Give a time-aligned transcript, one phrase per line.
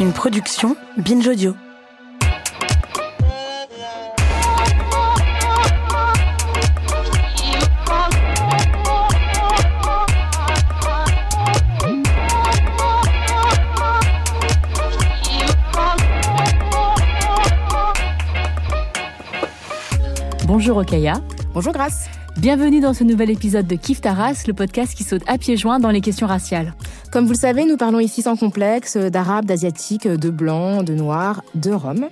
[0.00, 1.54] Une production Binge Audio.
[20.46, 21.20] Bonjour Okaya.
[21.52, 22.08] Bonjour Grace.
[22.40, 25.78] Bienvenue dans ce nouvel épisode de Kif Taras, le podcast qui saute à pieds joints
[25.78, 26.72] dans les questions raciales.
[27.12, 31.42] Comme vous le savez, nous parlons ici sans complexe d'arabes, d'asiatiques, de blancs, de noirs,
[31.54, 32.08] de roms.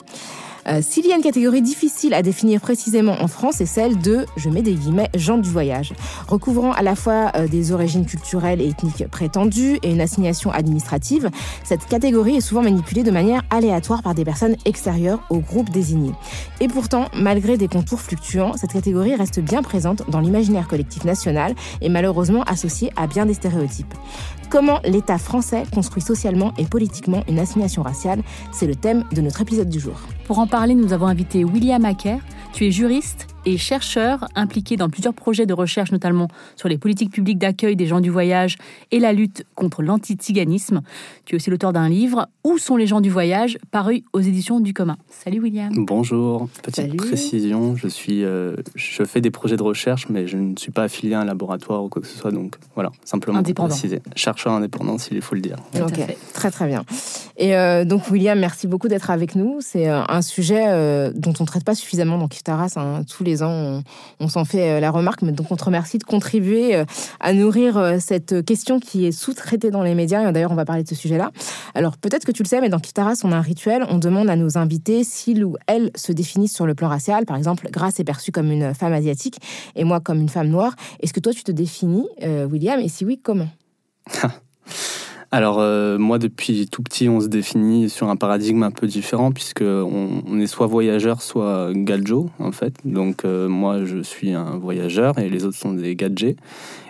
[0.69, 4.27] Euh, S'il y a une catégorie difficile à définir précisément en France, c'est celle de,
[4.37, 5.93] je mets des guillemets, gens du voyage,
[6.29, 11.31] recouvrant à la fois euh, des origines culturelles et ethniques prétendues et une assignation administrative.
[11.65, 16.13] Cette catégorie est souvent manipulée de manière aléatoire par des personnes extérieures au groupe désigné.
[16.61, 21.55] Et pourtant, malgré des contours fluctuants, cette catégorie reste bien présente dans l'imaginaire collectif national
[21.81, 23.95] et malheureusement associée à bien des stéréotypes.
[24.51, 29.43] Comment l'État français construit socialement et politiquement une assignation raciale C'est le thème de notre
[29.43, 30.01] épisode du jour.
[30.25, 32.19] Pour en parler, nous avons invité William Acker.
[32.55, 37.11] Tu es juriste et chercheur impliqué dans plusieurs projets de recherche, notamment sur les politiques
[37.11, 38.57] publiques d'accueil des gens du voyage
[38.91, 40.83] et la lutte contre l'anti-tiganisme.
[41.25, 44.61] Tu es aussi l'auteur d'un livre Où sont les gens du voyage paru aux éditions
[44.61, 44.99] du commun.
[45.09, 45.73] Salut William.
[45.75, 46.97] Bonjour, petite Salut.
[46.97, 50.83] précision, je suis, euh, je fais des projets de recherche, mais je ne suis pas
[50.85, 53.69] affilié à un laboratoire ou quoi que ce soit, donc voilà, simplement Indépendant.
[53.71, 54.03] préciser.
[54.15, 55.57] Chercheur indépendant, s'il faut le dire.
[55.81, 56.01] Ok,
[56.35, 56.85] très très bien.
[57.39, 59.59] Et euh, donc William, merci beaucoup d'être avec nous.
[59.61, 62.73] C'est euh, un sujet euh, dont on ne traite pas suffisamment dans Kiftaras.
[62.77, 63.03] hein.
[63.09, 66.75] Tous les on, s'en fait euh, la remarque, mais donc on te remercie de contribuer
[66.75, 66.85] euh,
[67.21, 70.29] à nourrir euh, cette question qui est sous-traitée dans les médias.
[70.29, 71.31] Et d'ailleurs, on va parler de ce sujet-là.
[71.75, 73.85] Alors peut-être que tu le sais, mais dans Kiftaras, on a un rituel.
[73.89, 77.27] On demande à nos invités s'ils ou elles se définissent sur le plan racial.
[77.27, 79.39] Par exemple, Grace est perçue comme une femme asiatique
[79.77, 80.75] et moi comme une femme noire.
[81.01, 82.81] Est-ce que toi, tu te définis, William?
[82.81, 83.49] Et si oui, comment?
[85.31, 89.31] Alors euh, moi, depuis tout petit, on se définit sur un paradigme un peu différent,
[89.31, 92.75] puisque on, est soit voyageur, soit gadjo, en fait.
[92.85, 96.39] Donc euh, moi, je suis un voyageur et les autres sont des gadgets.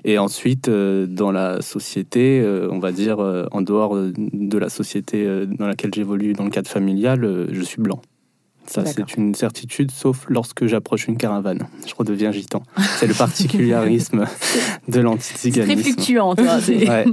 [0.04, 3.18] Et ensuite, euh, dans la société, on va dire,
[3.50, 8.00] en dehors de la société dans laquelle j'évolue dans le cadre familial, je suis blanc.
[8.70, 11.66] Ça, c'est une certitude, sauf lorsque j'approche une caravane.
[11.86, 12.62] Je redeviens gitan.
[12.98, 14.26] C'est le particularisme
[14.88, 16.60] de C'est très fluctuant, toi.
[16.60, 17.04] c'est- Ouais,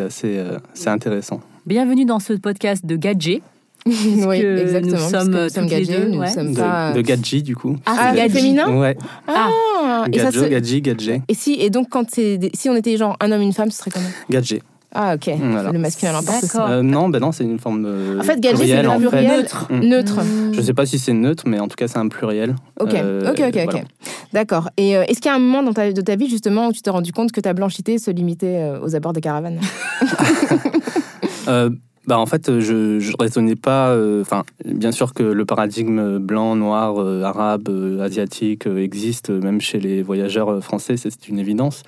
[0.00, 1.40] assez euh, c'est intéressant.
[1.66, 3.42] Bienvenue dans ce podcast de Gadget.
[3.86, 4.92] Oui, exactement.
[4.96, 6.30] nous sommes nous sommes toutes les gadgets, deux, nous ouais.
[6.30, 6.92] sommes De, pas.
[6.92, 7.76] de gadji, du coup.
[7.86, 8.34] Ah, Gadji.
[8.36, 8.96] féminin Ouais,
[9.26, 12.96] Ah, et ça gadjo, se- gadji, gadget, Et si, et donc, quand si on était
[12.96, 14.08] genre un homme, une femme, ce serait comment?
[14.30, 14.62] Gadget.
[14.94, 15.30] Ah, ok.
[15.38, 15.70] Voilà.
[15.70, 16.44] Le masculin l'emporte.
[16.56, 18.98] Euh, non, ben non, c'est une forme euh, En fait, gadget, c'est fait.
[18.98, 19.80] pluriel Mm.
[19.80, 20.20] neutre.
[20.52, 22.56] Je sais pas si c'est neutre, mais en tout cas, c'est un pluriel.
[22.80, 23.64] Ok, Euh, ok, ok, ok.
[23.64, 23.80] voilà.
[24.32, 24.70] D'accord.
[24.78, 26.72] Et euh, est-ce qu'il y a un moment dans ta, de ta vie, justement, où
[26.72, 29.60] tu t'es rendu compte que ta blanchité se limitait euh, aux abords des caravanes?
[31.48, 31.70] Euh,
[32.08, 33.90] bah en fait, je je raisonnais pas.
[33.90, 39.28] euh, Enfin, bien sûr que le paradigme blanc, noir, euh, arabe, euh, asiatique euh, existe,
[39.28, 41.82] euh, même chez les voyageurs euh, français, ça, c'est une évidence.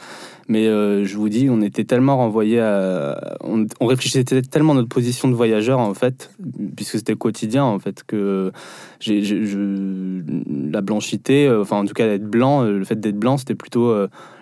[0.46, 3.38] Mais euh, je vous dis, on était tellement renvoyés à.
[3.42, 6.30] On, réfléchissait tellement à notre position de voyageur, en fait,
[6.76, 8.52] puisque c'était quotidien, en fait, que
[9.06, 13.54] la blanchité, euh, enfin, en tout cas, d'être blanc, euh, le fait d'être blanc, c'était
[13.54, 13.94] plutôt.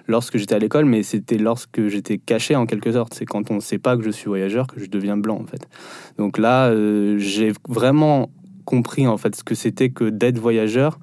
[0.09, 3.15] Lorsque j'étais à l'école, mais c'était lorsque j'étais caché en quelque sorte.
[3.15, 5.47] C'est quand on ne sait pas que je suis voyageur que je deviens blanc en
[5.47, 5.69] fait.
[6.17, 8.31] Donc là, euh, j'ai vraiment
[8.65, 10.99] compris en fait ce que c'était que d'être voyageur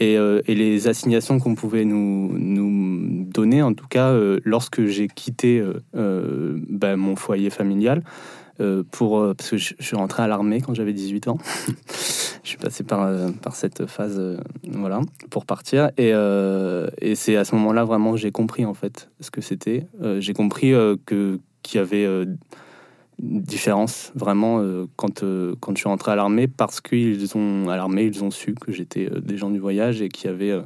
[0.00, 2.32] et, euh, les assignations qu'on pouvait nous,
[3.32, 5.62] donner, en tout cas euh, lorsque j'ai quitté
[5.92, 8.02] ben, mon foyer familial.
[8.60, 11.38] Euh, pour, euh, parce que je, suis rentré à l'armée quand j'avais 18 ans.
[12.42, 14.20] je suis passé par, euh, par cette phase
[14.68, 15.90] voilà, pour partir.
[15.96, 19.86] Et, et c'est à ce moment-là vraiment que j'ai compris en fait ce que c'était.
[20.18, 20.72] J'ai compris
[21.06, 24.62] que qu'il y avait une différence vraiment
[24.96, 25.24] quand,
[25.60, 28.70] quand je suis rentré à l'armée parce qu'ils ont à l'armée ils ont su que
[28.70, 30.60] j'étais des gens du voyage et qu'il y avait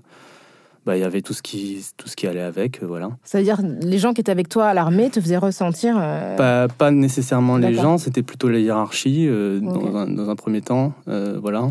[0.88, 3.11] bah, il y avait tout ce qui, tout ce qui allait avec, euh, voilà.
[3.23, 5.96] C'est-à-dire, les gens qui étaient avec toi à l'armée te faisaient ressentir.
[6.00, 10.35] euh, Pas, pas nécessairement les gens, c'était plutôt la hiérarchie euh, dans, un, dans un
[10.37, 11.69] premier temps, euh, voilà.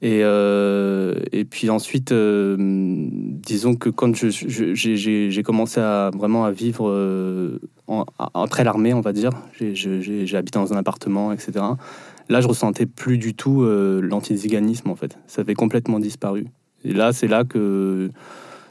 [0.00, 2.12] Et, et puis ensuite,
[3.50, 4.74] disons que quand je- je-
[5.34, 6.86] j'ai commencé à vraiment à vivre
[7.88, 8.04] en-
[8.34, 11.52] après l'armée, on va dire, j'ai- j'ai j'ai- j'ai habité dans un appartement, etc.
[12.28, 15.18] Là, je ressentais plus du tout l'antiziganisme en fait.
[15.26, 16.46] Ça avait complètement disparu.
[16.84, 18.10] Et là, c'est là que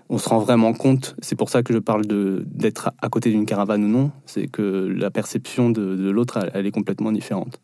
[0.09, 1.15] on se rend vraiment compte.
[1.21, 4.11] C'est pour ça que je parle d'être à côté d'une caravane ou non.
[4.25, 7.59] C'est que la perception de, l'autre, elle, est complètement différente.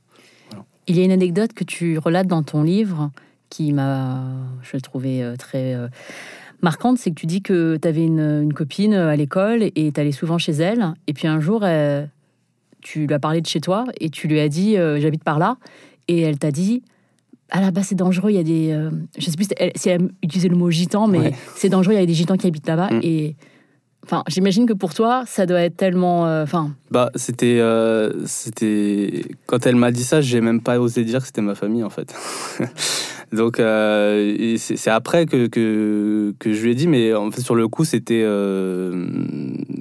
[0.88, 3.10] Il y a une anecdote que tu relates dans ton livre
[3.50, 4.24] qui m'a,
[4.62, 5.88] je trouvée euh, très euh,
[6.62, 10.00] marquante, c'est que tu dis que tu avais une, copine euh, à l'école et tu
[10.00, 11.64] allais souvent chez elle, et puis un jour,
[12.82, 15.58] tu lui as parlé de chez toi et tu lui as dit j'habite par là,
[16.08, 16.84] et elle t'a dit
[17.52, 20.50] ah là-bas c'est dangereux, il y a des, euh, je sais plus si elle, utilisé
[20.50, 21.34] le mot gitan, mais Ouais.
[21.56, 23.00] c'est dangereux, il y a des gitans qui habitent là-bas, Mm.
[23.04, 23.36] et
[24.04, 29.24] enfin j'imagine que pour toi ça doit être tellement, euh, enfin Bah, c'était, euh, c'était
[29.48, 31.90] quand elle m'a dit ça, j'ai même pas osé dire que c'était ma famille en
[31.90, 32.14] fait.
[33.34, 37.56] Donc euh, c'est après que, que, que je lui ai dit, mais en fait sur
[37.56, 39.08] le coup c'était, euh,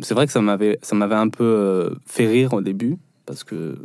[0.03, 0.79] c'est vrai que ça m'avait
[1.15, 2.97] un peu euh, fait rire au début
[3.27, 3.77] parce que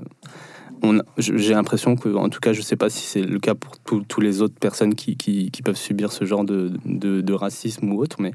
[1.18, 4.22] j'ai l'impression que, en tout cas, je sais pas si c'est le cas pour tous
[4.22, 8.32] les autres personnes qui, peuvent subir ce genre de, racisme ou autre, mais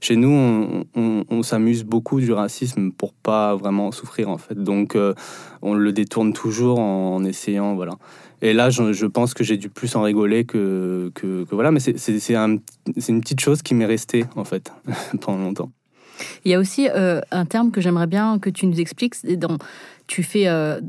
[0.00, 4.54] chez nous, on, s'amuse beaucoup du racisme pour pas vraiment souffrir, en fait.
[4.54, 5.14] Donc, euh,
[5.62, 7.92] on le détourne toujours en, essayant, voilà.
[8.42, 11.12] Et là, je, pense que j'ai dû plus en rigoler que,
[11.50, 12.58] voilà, mais c'est- c'est c'est un-
[12.98, 14.72] c'est une petite chose qui m'est restée, en fait,
[15.20, 15.70] pendant longtemps.
[16.44, 19.14] Il y a aussi euh, un terme que j'aimerais bien que tu nous expliques.
[19.38, 19.58] Dans,
[20.06, 20.80] tu fais, euh,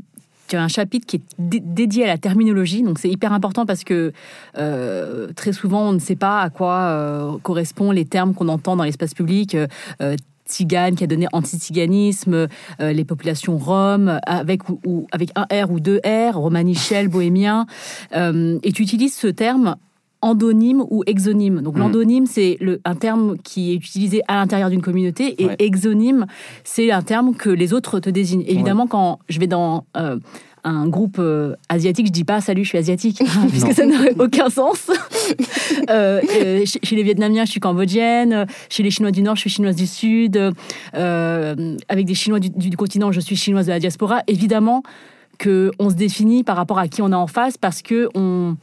[0.48, 3.66] tu as un chapitre qui est dé- dédié à la terminologie, donc c'est hyper important
[3.66, 4.12] parce que
[4.58, 8.76] euh, très souvent on ne sait pas à quoi euh, correspondent les termes qu'on entend
[8.76, 9.54] dans l'espace public.
[9.54, 9.66] euh,
[10.00, 10.16] euh,
[10.48, 12.46] Tzigane qui a donné anti-tsiganisme,
[12.80, 17.66] euh, les populations roms avec ou, avec un R ou deux R, romanichel, bohémien,
[18.14, 19.74] et tu utilises ce terme
[20.22, 21.60] endonyme ou exonyme.
[21.60, 21.80] Donc Mhm.
[21.80, 25.56] l'endonyme, c'est le- un terme qui est utilisé à l'intérieur d'une communauté et Ouais.
[25.58, 26.26] exonyme,
[26.64, 28.44] c'est un terme que les autres te désignent.
[28.46, 30.18] Évidemment, quand je vais dans euh,
[30.64, 33.18] un groupe euh, asiatique, je dis pas salut, je suis asiatique,
[33.50, 33.72] puisque Non.
[33.74, 34.90] ça n'a aucun sens.
[35.90, 38.46] Euh, euh, chez, les Vietnamiens, je suis cambodgienne.
[38.68, 40.36] Chez les Chinois du Nord, je suis chinoise du Sud.
[40.94, 44.22] Avec des Chinois du, du continent, je suis chinoise de la diaspora.
[44.26, 44.82] Évidemment
[45.38, 48.56] que on se définit par rapport à qui on a en face parce que on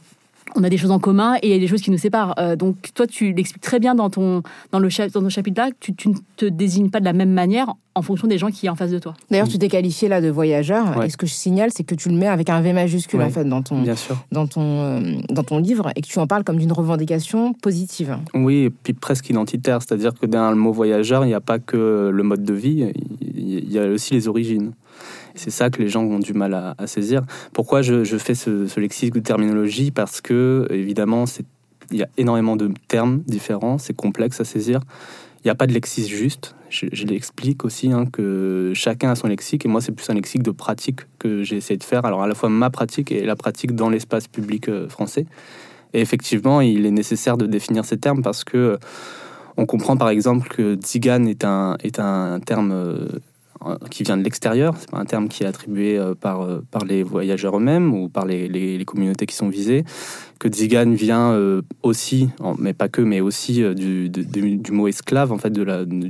[0.56, 2.34] on a des choses en commun et il y a des choses qui nous séparent.
[2.38, 4.42] Euh, donc toi, tu l'expliques très bien dans ton
[4.72, 5.70] dans le cha- dans ton chapitre-là.
[5.70, 8.48] que Tu, tu ne te désignes pas de la même manière en fonction des gens
[8.50, 9.14] qui sont en face de toi.
[9.30, 10.96] D'ailleurs, tu t'es qualifié là de voyageur.
[10.98, 11.06] Ouais.
[11.06, 13.26] Et ce que je signale, c'est que tu le mets avec un V majuscule Ouais.
[13.26, 14.16] en fait dans ton Bien sûr.
[14.32, 15.00] dans ton euh,
[15.30, 18.16] dans ton livre et que tu en parles comme d'une revendication positive.
[18.34, 21.58] Oui, et puis presque identitaire, c'est-à-dire que derrière le mot voyageur, il n'y a pas
[21.58, 24.72] que le mode de vie, il y a aussi les origines.
[25.34, 27.22] C'est ça que les gens ont du mal à, saisir.
[27.52, 29.90] Pourquoi je, fais ce, lexique de terminologie?
[29.90, 31.24] Parce que, évidemment,
[31.90, 34.80] il y a énormément de termes différents, c'est complexe à saisir.
[35.44, 36.54] Il n'y a pas de lexique juste.
[36.70, 40.42] Je, l'explique aussi, hein, que chacun a son lexique, et moi, c'est plus un lexique
[40.42, 42.04] de pratique que j'ai essayé de faire.
[42.04, 45.26] Alors, à la fois ma pratique et la pratique dans l'espace public euh, français.
[45.92, 48.78] Et effectivement, il est nécessaire de définir ces termes parce que
[49.56, 53.06] on comprend par exemple que Tzigane est un, est un terme euh,
[53.90, 56.84] qui vient de l'extérieur, c'est pas un terme qui est attribué euh, par, euh, par
[56.84, 59.84] les voyageurs eux-mêmes ou par les, les- communautés qui sont visées,
[60.38, 62.28] que Tzigane vient euh, aussi,
[62.58, 65.62] mais pas que, mais aussi euh, du, du mot esclave, en fait, de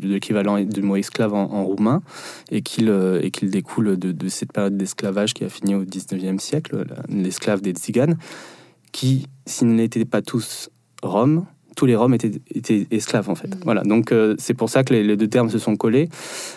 [0.06, 2.02] l'équivalent du mot esclave en, roumain,
[2.50, 6.38] et qu'il euh, qu'il découle de, de cette période d'esclavage qui a fini au 19e
[6.40, 8.16] siècle, la- l'esclave des Tziganes,
[8.92, 10.70] qui, s'ils n'étaient pas tous
[11.02, 13.57] roms, tous les Roms étaient, étaient esclaves en fait.
[13.64, 16.09] Voilà, donc euh, c'est pour ça que les, les deux termes se sont collés.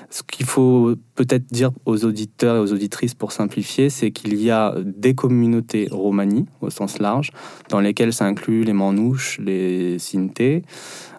[0.09, 4.51] Ce qu'il faut peut-être dire aux auditeurs et aux auditrices pour simplifier, c'est qu'il y
[4.51, 7.31] a des communautés romanies au sens large,
[7.69, 10.63] dans lesquelles ça inclut les Manouches, les Sintés,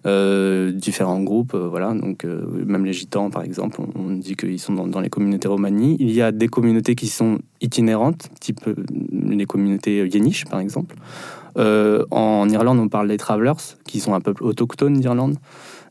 [0.07, 4.61] euh, différents groupes, euh, voilà, donc même les Gitans par exemple, on, on dit qu'ils
[4.61, 5.97] sont dans, dans les communautés romanies.
[6.01, 8.61] Il y a des communautés qui sont itinérantes, type
[9.13, 10.95] les communautés yéniches par exemple.
[11.59, 15.37] Euh, en Irlande, on parle des Travelers, qui sont un peuple autochtone d'Irlande,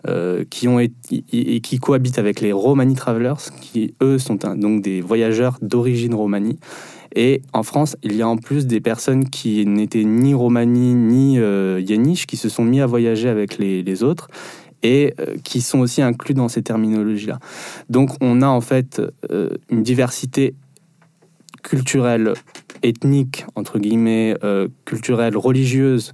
[0.07, 4.81] euh, qui ont été, et qui cohabitent avec les Romani Travelers, qui eux sont donc
[4.81, 6.59] des voyageurs d'origine Romani.
[7.15, 11.39] Et en France, il y a en plus des personnes qui n'étaient ni Romani ni
[11.39, 14.27] euh, Yéniche, qui se sont mis à voyager avec les, autres
[14.83, 17.39] et euh, qui sont aussi inclus dans ces terminologies-là.
[17.89, 19.01] Donc on a en fait
[19.69, 20.53] une diversité
[21.63, 22.33] culturelle
[22.83, 26.13] ethnique, entre guillemets, euh, culturelle, religieuse,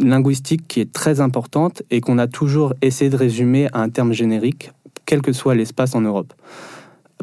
[0.00, 4.12] linguistique qui est très importante et qu'on a toujours essayé de résumer à un terme
[4.12, 4.72] générique,
[5.04, 6.32] quel que soit l'espace en Europe.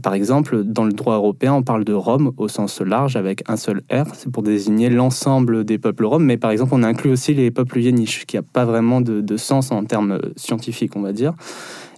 [0.01, 3.57] Par exemple, dans le droit européen, on parle de Rome au sens large avec un
[3.57, 7.35] seul R, c'est pour désigner l'ensemble des peuples roms, mais par exemple, on inclut aussi
[7.35, 11.33] les peuples yéniches, qui n'a pas vraiment de, sens en termes scientifiques, on va dire.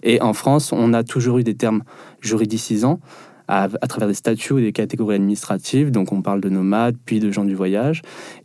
[0.04, 1.84] Et en France, on a toujours eu des termes
[2.20, 3.00] juridicisants
[3.48, 5.92] à, travers des statuts ou des catégories administratives.
[5.92, 8.02] Donc on parle de nomades, puis de gens du voyage.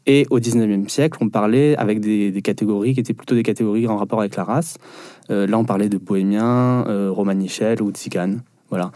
[0.06, 3.96] Et au 19e siècle, on parlait avec des, catégories qui étaient plutôt des catégories en
[3.96, 4.76] rapport avec la race.
[5.30, 8.42] Euh, là, on parlait de bohémiens, euh, ou tziganes.
[8.70, 8.92] Voilà.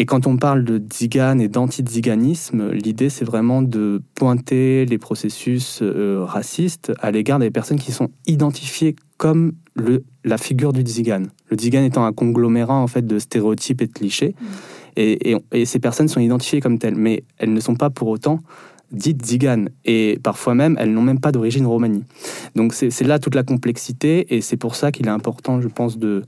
[0.00, 5.80] Et quand on parle de tzigane et d'anti-tziganisme, l'idée c'est vraiment de pointer les processus
[5.82, 9.54] euh, racistes à l'égard des personnes qui sont identifiées comme
[10.24, 11.30] la figure du tzigane.
[11.50, 14.36] Le tzigane étant un conglomérat en fait de stéréotypes et de clichés.
[14.40, 14.46] Mmh.
[14.98, 18.40] Et, ces personnes sont identifiées comme telles, mais elles ne sont pas pour autant
[18.90, 19.68] dites tziganes.
[19.84, 22.04] Et parfois même, elles n'ont même pas d'origine romanie.
[22.56, 25.98] Donc c'est là toute la complexité, et c'est pour ça qu'il est important, je pense,
[25.98, 26.24] de,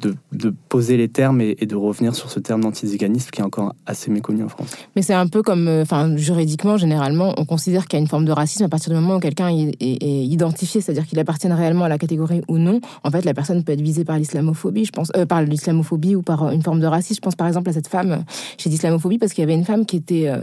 [0.00, 4.10] de, poser les termes et, de revenir sur ce terme d'antiziganisme qui est encore assez
[4.10, 4.76] méconnu en France.
[4.94, 8.08] Mais c'est un peu comme, euh, enfin, juridiquement, généralement, on considère qu'il y a une
[8.08, 11.84] forme de racisme à partir du moment où quelqu'un est, identifié, c'est-à-dire qu'il appartient réellement
[11.84, 12.80] à la catégorie ou non.
[13.04, 16.22] En fait, la personne peut être visée par l'islamophobie, je pense, euh, par l'islamophobie ou
[16.22, 17.16] par une forme de racisme.
[17.16, 18.24] Je pense par exemple à cette femme
[18.58, 20.38] chez l'islamophobie parce qu'il y avait une femme qui était, euh,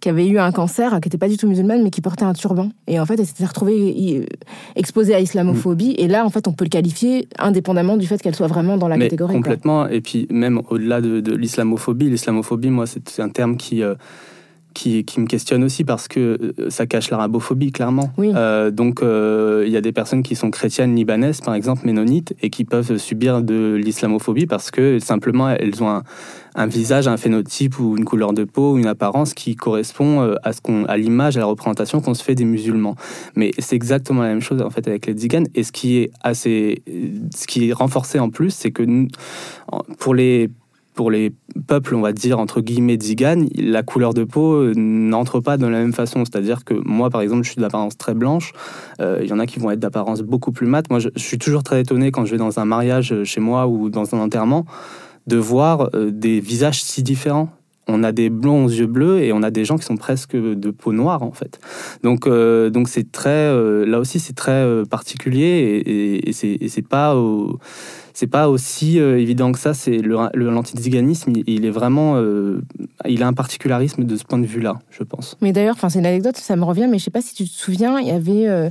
[0.00, 2.32] qui avait eu un cancer, qui n'était pas du tout musulmane, mais qui portait un
[2.32, 2.70] turban.
[2.86, 4.26] Et en fait, elle s'était retrouvée
[4.76, 5.94] exposée à l'islamophobie.
[5.98, 8.87] Et là, en fait, on peut le qualifier indépendamment du fait qu'elle soit vraiment dans
[8.88, 9.34] la catégorie.
[9.34, 9.86] Complètement.
[9.88, 13.82] Et puis même au-delà de, l'islamophobie, l'islamophobie, moi, c'est un terme qui
[14.78, 18.10] qui, me questionne aussi parce que euh, ça cache l'arabophobie, clairement.
[18.18, 22.34] Euh, donc, euh, il y a des personnes qui sont chrétiennes libanaises, par exemple, ménonites,
[22.42, 26.02] et qui peuvent subir de l'islamophobie parce que simplement elles ont
[26.54, 30.52] un, visage, un phénotype ou une couleur de peau, ou une apparence qui correspond à
[30.52, 32.94] ce qu'on, à l'image, à la représentation qu'on se fait des musulmans.
[33.34, 35.46] Mais c'est exactement la même chose en fait avec les tziganes.
[35.54, 36.82] Et ce qui est assez,
[37.34, 38.84] ce qui est renforcé en plus, c'est que
[39.98, 40.50] pour les
[40.98, 41.32] pour les
[41.68, 45.64] peuples, on va dire, entre guillemets, tziganes, la couleur de peau euh, n'entre pas de
[45.64, 46.24] la même façon.
[46.24, 48.52] C'est-à-dire que moi, par exemple, je suis d'apparence très blanche.
[49.00, 50.90] Euh, il y en a qui vont être d'apparence beaucoup plus mate.
[50.90, 53.68] Moi, je, suis toujours très étonné quand je vais dans un mariage euh, chez moi
[53.68, 54.64] ou dans un enterrement
[55.28, 57.50] de voir des visages si différents
[57.86, 60.34] on a des blonds aux yeux bleus et on a des gens qui sont presque
[60.34, 61.60] de peau noire en fait.
[62.02, 63.52] Donc donc c'est très
[63.84, 67.14] là aussi c'est très particulier et, et c'est pas
[68.18, 69.74] c'est pas aussi euh, évident que ça.
[69.74, 72.60] C'est le, l'antiziganisme, il, il, est vraiment, euh,
[73.06, 75.36] il a un particularisme de ce point de vue-là, je pense.
[75.40, 77.44] Mais d'ailleurs, enfin, c'est une anecdote, ça me revient, mais je sais pas si tu
[77.44, 78.70] te souviens, il y avait, euh,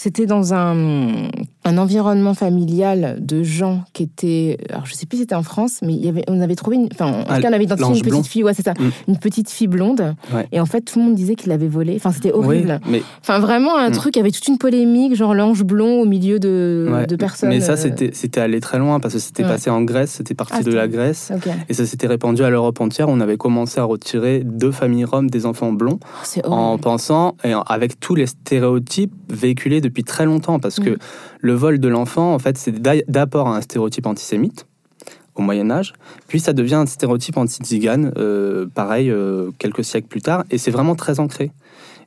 [0.00, 1.28] c'était dans un
[1.68, 5.80] un environnement familial de gens qui étaient, alors je sais plus si c'était en France,
[5.82, 8.02] mais il y avait, on avait trouvé, une, enfin, en tout cas, on avait identifié
[8.02, 8.90] une petite fille, ouais, c'est ça, mm.
[9.08, 10.14] une petite fille blonde,
[10.50, 11.94] et en fait, tout le monde disait qu'il l'avait volée.
[11.96, 12.80] Enfin, c'était horrible.
[12.88, 13.02] mais...
[13.20, 13.92] Enfin, vraiment un mm.
[13.92, 17.50] truc, il y avait toute une polémique, genre l'ange blond au milieu de, de personnes.
[17.50, 20.34] Mais ça, euh, c'était, c'était allé très loin parce que c'était passé en Grèce, c'était
[20.34, 21.32] parti ah, de la Grèce,
[21.68, 23.08] et ça s'était répandu à l'Europe entière.
[23.08, 25.98] On avait commencé à retirer deux familles roms des enfants blonds,
[26.44, 30.98] en pensant, et avec tous les stéréotypes véhiculés depuis très longtemps, parce que mm
[31.40, 34.66] le vol de l'enfant, en fait, c'est d'abord un stéréotype antisémite
[35.34, 35.92] au Moyen Âge,
[36.26, 40.72] puis ça devient un stéréotype anti-tzigane, euh, pareil, euh, quelques siècles plus tard, et c'est
[40.72, 41.52] vraiment très ancré.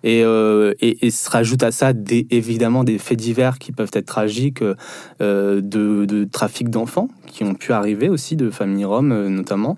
[0.03, 1.93] Et, euh, se rajoute à ça
[2.29, 4.63] évidemment des faits divers qui peuvent être tragiques,
[5.19, 9.77] de, de, trafic d'enfants qui ont pu arriver aussi, de familles roms notamment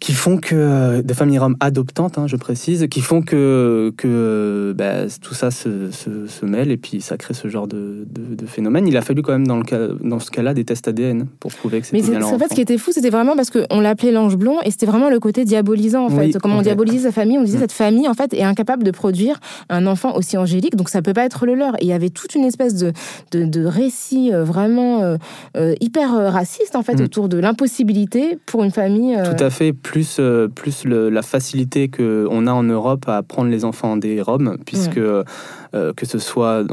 [0.00, 4.74] qui font que euh, des familles roms adoptantes, hein, je précise, qui font que que
[4.76, 8.88] bah, tout ça se, se, mêle et puis ça crée ce genre de, de, phénomène.
[8.88, 11.52] Il a fallu quand même dans le cas dans ce cas-là des tests ADN pour
[11.52, 13.80] prouver que c'était bien Mais en fait, ce qui était fou, c'était vraiment parce qu'on
[13.80, 16.38] l'appelait l'ange blond et c'était vraiment le côté diabolisant en fait.
[16.38, 17.62] Comment on diabolisait sa famille, on disait mm.
[17.62, 19.38] cette famille en fait est incapable de produire
[19.68, 21.74] un enfant aussi angélique, donc ça peut pas être le leur.
[21.74, 22.92] Et il y avait toute une espèce de
[23.32, 25.16] de, de récit euh, vraiment
[25.56, 27.04] euh, hyper raciste en fait mm.
[27.04, 29.14] autour de l'impossibilité pour une famille.
[29.24, 33.64] Tout à fait plus, euh, plus la facilité qu'on a en Europe à prendre les
[33.64, 35.00] enfants des Roms, puisque
[35.74, 36.64] euh, que ce soit.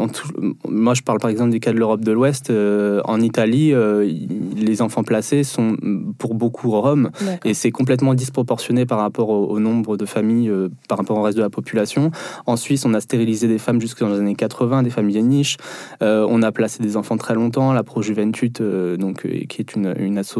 [0.68, 2.50] moi, je parle par exemple du cas de l'Europe de l'Ouest.
[2.50, 4.12] Euh, en Italie, euh,
[4.56, 5.77] les enfants placés sont
[6.18, 7.12] pour beaucoup roms
[7.46, 10.51] et c'est complètement disproportionné par rapport au, nombre de familles,
[10.88, 12.12] par rapport au reste de la population.
[12.46, 15.58] En Suisse, on a stérilisé des femmes jusque dans les années 80, des familles niches.
[16.01, 17.74] on a placé des enfants très longtemps.
[17.74, 18.62] La Pro Juventud,
[18.98, 20.39] donc, qui est une, une asso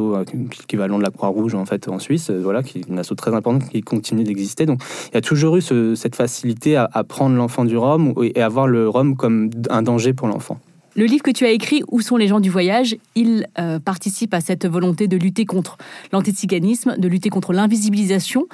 [0.64, 3.70] équivalent de la Croix-Rouge en fait en Suisse, voilà, qui est une asso très importante
[3.70, 4.66] qui continue d'exister.
[4.66, 5.62] Donc, il y a toujours eu
[5.96, 10.13] cette facilité à, à prendre l'enfant du Rhum et à le rhum comme un danger
[10.13, 10.60] pour l'enfant.
[10.98, 14.34] Le livre que tu as écrit, Où sont les gens du voyage Il euh, participe
[14.34, 15.77] à cette volonté de lutter contre
[16.12, 18.48] l'antiziganisme, de lutter contre l'invisibilisation.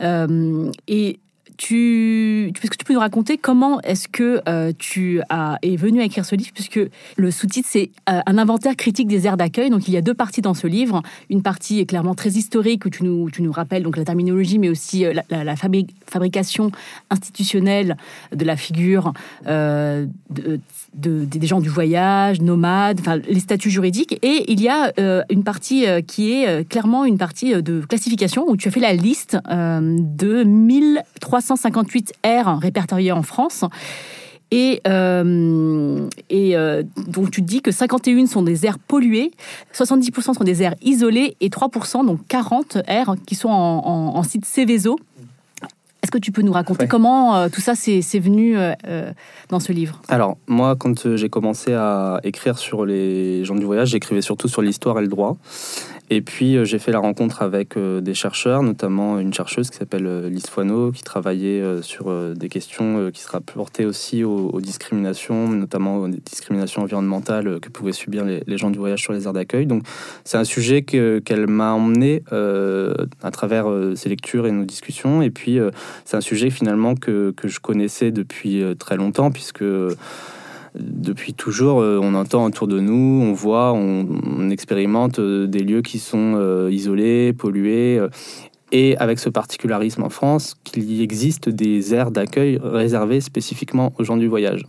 [0.00, 1.20] Euh, et
[1.56, 6.00] tu, est-ce que tu peux nous raconter comment est-ce que euh, tu as, es venu
[6.00, 6.50] à écrire ce livre?
[6.54, 6.80] Puisque
[7.16, 9.70] le sous-titre, c'est euh, un inventaire critique des aires d'accueil.
[9.70, 11.02] Donc, il y a deux parties dans ce livre.
[11.30, 14.58] Une partie est clairement très historique, où tu nous, tu nous rappelles donc, la terminologie,
[14.58, 16.70] mais aussi euh, la, fabrication
[17.10, 17.96] institutionnelle
[18.34, 19.12] de la figure
[19.44, 20.08] de,
[20.94, 24.18] des gens du voyage, nomades, enfin, les statuts juridiques.
[24.22, 24.92] Et il y a
[25.30, 29.36] une partie qui est clairement une partie de classification, où tu as fait la liste
[29.48, 33.64] de 1358 aires répertoriées en France.
[34.50, 39.32] Et, euh, et euh, donc tu dis que 51 sont des aires polluées,
[39.74, 44.96] 70% sont des aires isolées et 3%, donc 40 aires qui sont en, site Céveso.
[46.04, 48.56] Est-ce que tu peux nous raconter comment euh, tout ça s'est venu
[49.48, 50.02] dans ce livre?
[50.08, 54.60] Alors, moi, quand j'ai commencé à écrire sur les gens du voyage, j'écrivais surtout sur
[54.60, 55.38] l'histoire et le droit.
[56.10, 59.78] Et puis euh, j'ai fait la rencontre avec euh, des chercheurs, notamment une chercheuse qui
[59.78, 65.48] s'appelle euh, Lise Foineau, qui travaillait sur des questions qui se rapportaient aussi aux, discriminations,
[65.48, 69.66] notamment aux discriminations environnementales que pouvaient subir les, gens du voyage sur les aires d'accueil.
[69.66, 69.84] Donc
[70.24, 75.22] c'est un sujet qu'elle m'a emmené à travers ses lectures et nos discussions.
[75.22, 75.58] Et puis
[76.04, 79.64] c'est un sujet finalement que, que, je connaissais depuis très longtemps, puisque
[80.78, 85.82] depuis toujours, euh, on entend autour de nous, on voit, on, expérimente euh, des lieux
[85.82, 88.00] qui sont euh, isolés, pollués.
[88.72, 94.04] Et avec ce particularisme en France, qu'il y existe des aires d'accueil réservées spécifiquement aux
[94.04, 94.64] gens du voyage.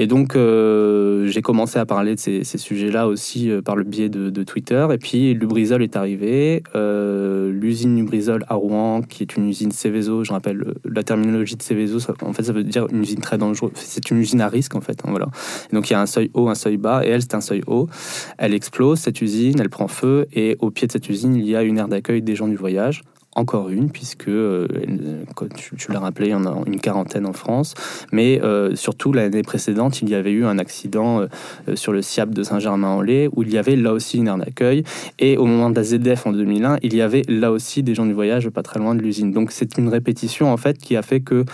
[0.00, 4.08] Et donc, euh, j'ai commencé à parler de ces, sujets-là aussi euh, par le biais
[4.08, 4.86] de, Twitter.
[4.92, 6.62] Et puis, Lubrizol est arrivé.
[6.76, 11.62] Euh, l'usine Lubrizol à Rouen, qui est une usine Céveso, je rappelle la terminologie de
[11.62, 13.72] Céveso, en fait, ça veut dire une usine très dangereuse.
[13.74, 15.00] C'est une usine à risque, en fait.
[15.04, 15.26] Hein, voilà.
[15.72, 17.04] donc, il y a un seuil haut, un seuil bas.
[17.04, 17.88] Et elle, c'est un seuil haut.
[18.38, 20.26] Elle explose, cette usine, elle prend feu.
[20.32, 22.54] Et au pied de cette usine, il y a une aire d'accueil des gens du
[22.54, 23.02] voyage
[23.34, 24.66] encore une, puisque, euh,
[25.54, 27.74] tu, l'as rappelé, il y en a une quarantaine en France.
[28.12, 32.30] Mais euh, surtout, l'année précédente, il y avait eu un accident euh, sur le SIAP
[32.30, 34.82] de Saint-Germain-en-Laye, où il y avait là aussi une aire d'accueil.
[35.18, 38.06] Et au moment de la ZDF en 2001, il y avait là aussi des gens
[38.06, 39.32] du voyage pas très loin de l'usine.
[39.32, 41.44] Donc c'est une répétition, en fait, qui a fait que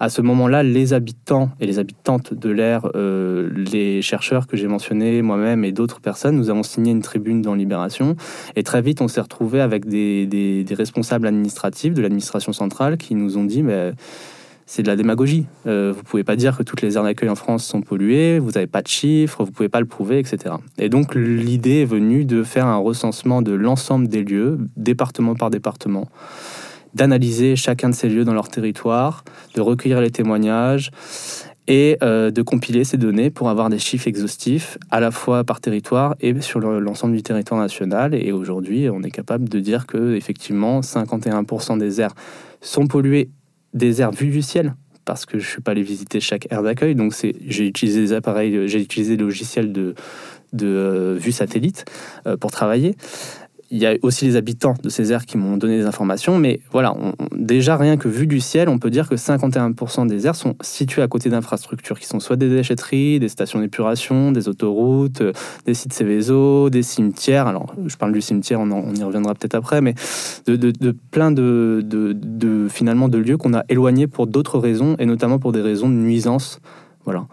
[0.00, 4.68] à ce moment-là, les habitants et les habitantes de l'air, euh, les chercheurs que j'ai
[4.68, 8.16] mentionnés, moi-même et d'autres personnes, nous avons signé une tribune dans Libération.
[8.54, 13.36] Et très vite, on s'est retrouvé avec des, responsables administratifs de l'administration centrale qui nous
[13.36, 13.92] ont dit, mais
[14.66, 15.46] c'est de la démagogie.
[15.66, 18.52] Euh, vous pouvez pas dire que toutes les aires d'accueil en France sont polluées, vous
[18.52, 20.54] n'avez pas de chiffres, vous pouvez pas le prouver, etc.
[20.76, 25.50] Et donc l'idée est venue de faire un recensement de l'ensemble des lieux, département par
[25.50, 26.08] département,
[26.94, 29.24] d'analyser chacun de ces lieux dans leur territoire,
[29.54, 30.90] de recueillir les témoignages
[31.68, 35.60] et euh, de compiler ces données pour avoir des chiffres exhaustifs à la fois par
[35.60, 38.14] territoire et sur l'ensemble du territoire national.
[38.14, 42.14] Et aujourd'hui, on est capable de dire que effectivement, 51% des aires
[42.62, 43.30] sont polluées,
[43.74, 44.74] des aires vues du ciel,
[45.04, 46.94] parce que je suis pas allé visiter chaque aire d'accueil.
[46.94, 47.14] Donc
[47.46, 49.94] j'ai utilisé des appareils, j'ai utilisé le logiciel de,
[50.54, 51.84] de euh, vue satellite
[52.26, 52.96] euh, pour travailler
[53.70, 56.60] il y a aussi les habitants de ces aires qui m'ont donné des informations, mais
[56.72, 56.96] voilà,
[57.32, 61.02] déjà rien que vu du ciel, on peut dire que 51% des aires sont situées
[61.02, 65.32] à côté d'infrastructures qui sont soit des déchetteries, des stations d'épuration, des autoroutes, euh,
[65.66, 67.46] des sites Céveso, des cimetières.
[67.46, 69.94] Alors, je parle du cimetière, on, y reviendra peut-être après, mais
[70.46, 75.38] de, plein de, de, finalement de lieux qu'on a éloignés pour d'autres raisons, et notamment
[75.38, 76.60] pour des raisons de nuisance.
[77.04, 77.26] Voilà.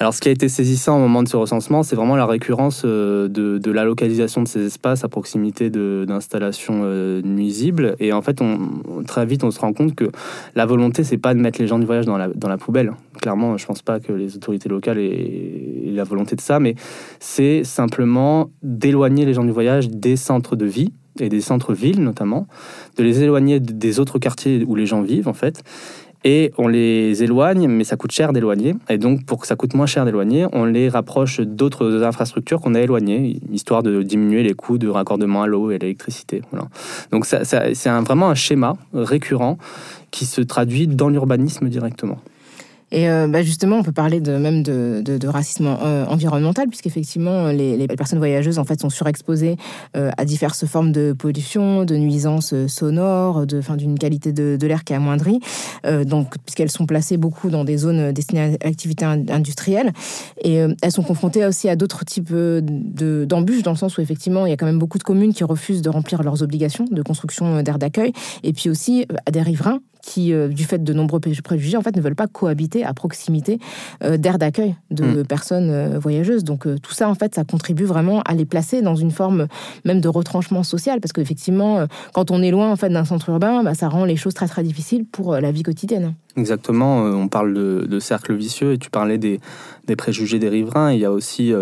[0.00, 2.84] Alors, ce qui a été saisissant au moment de ce recensement, c'est vraiment la récurrence
[2.86, 7.96] euh, de, la localisation de ces espaces à proximité d'installations euh, nuisibles.
[8.00, 10.10] Et en fait, on, très vite, on se rend compte que
[10.54, 12.94] la volonté, c'est pas de mettre les gens du voyage dans la, dans la poubelle.
[13.20, 16.76] Clairement, je pense pas que les autorités locales aient, la volonté de ça, mais
[17.18, 22.46] c'est simplement d'éloigner les gens du voyage des centres de vie et des centres-villes notamment,
[22.96, 25.62] de les éloigner des autres quartiers où les gens vivent en fait,
[26.24, 28.74] et on les éloigne, mais ça coûte cher d'éloigner.
[28.88, 32.74] Et donc, pour que ça coûte moins cher d'éloigner, on les rapproche d'autres infrastructures qu'on
[32.74, 36.42] a éloignées, histoire de diminuer les coûts de raccordement à l'eau et à l'électricité.
[37.10, 39.58] Donc, c'est vraiment un schéma récurrent
[40.10, 42.18] qui se traduit dans l'urbanisme directement.
[42.92, 46.68] Et euh, bah justement, on peut parler de, même de, de, de racisme euh, environnemental,
[46.68, 49.56] puisqu'effectivement, les, les personnes voyageuses en fait, sont surexposées
[49.96, 54.66] euh, à diverses formes de pollution, de nuisances sonores, de, fin, d'une qualité de, de
[54.66, 55.40] l'air qui est amoindrie,
[56.04, 59.92] donc, puisqu'elles sont placées beaucoup dans des zones destinées à l'activité industrielle.
[60.42, 64.46] Et elles sont confrontées aussi à d'autres types de, d'embûches, dans le sens où, effectivement,
[64.46, 67.02] il y a quand même beaucoup de communes qui refusent de remplir leurs obligations de
[67.02, 71.20] construction d'aires d'accueil, et puis aussi à des riverains qui, euh, du fait de nombreux
[71.20, 73.58] préjugés, en fait, ne veulent pas cohabiter à proximité
[74.02, 75.24] euh, d'aires d'accueil de Mm.
[75.26, 76.44] personnes euh, voyageuses.
[76.44, 79.46] Donc tout ça, en fait, ça contribue vraiment à les placer dans une forme
[79.84, 83.62] même de retranchement social, parce qu'effectivement, quand on est loin en fait d'un centre urbain,
[83.62, 86.14] bah, ça rend les choses très très difficiles pour la vie quotidienne.
[86.36, 89.40] Exactement, on parle de, de cercle vicieux et tu parlais des,
[89.86, 90.92] des préjugés des riverains.
[90.92, 91.52] Il y a aussi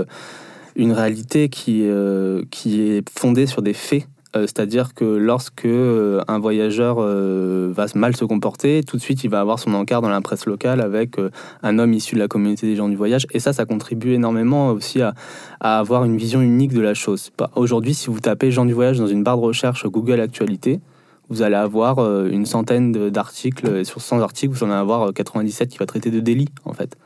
[0.79, 4.07] une réalité qui, euh, qui est fondée sur des faits.
[4.39, 9.25] Euh, C'est-à-dire que lorsque euh, un voyageur euh, va mal se comporter, tout de suite
[9.25, 11.17] il va avoir son encart dans la presse locale avec
[11.63, 13.27] un homme issu de la communauté des gens du voyage.
[13.33, 15.15] Et ça, ça contribue énormément aussi à,
[15.61, 17.31] avoir une vision unique de la chose.
[17.57, 20.81] Aujourd'hui, si vous tapez gens du voyage dans une barre de recherche Google Actualité,
[21.29, 25.69] vous allez avoir une centaine d'articles, sur 100 articles, vous en allez avoir euh, 97
[25.69, 26.97] qui va traiter de délit, en fait.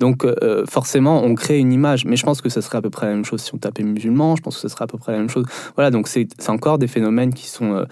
[0.00, 2.90] Donc euh, forcément, on crée une image, mais je pense que ce serait à peu
[2.90, 4.98] près la même chose si on tapait musulman, je pense que ce serait à peu
[4.98, 5.44] près la même chose.
[5.76, 7.72] Voilà, donc c'est c'est encore des phénomènes qui sont...
[7.72, 7.84] euh,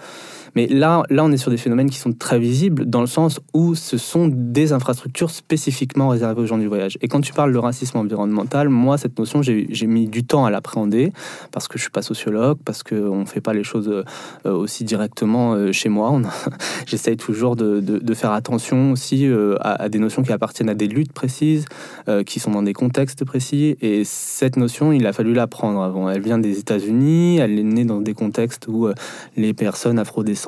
[0.57, 3.39] mais là, là, on est sur des phénomènes qui sont très visibles dans le sens
[3.53, 6.97] où ce sont des infrastructures spécifiquement réservées aux gens du voyage.
[7.03, 10.49] Et quand tu parles de racisme environnemental, moi, cette notion, j'ai mis du temps à
[10.49, 11.13] l'appréhender
[11.51, 14.83] parce que je suis pas sociologue, parce qu'on ne fait pas les choses euh, aussi
[14.83, 16.19] directement euh, chez moi.
[16.87, 21.13] J'essaye toujours de, faire attention aussi euh, à, des notions qui appartiennent à des luttes
[21.13, 21.65] précises,
[22.25, 23.77] qui sont dans des contextes précis.
[23.81, 26.09] Et cette notion, il a fallu l'apprendre avant.
[26.09, 28.87] Elle vient des États-Unis, elle est née dans des contextes où
[29.35, 30.46] les personnes afrodescendantes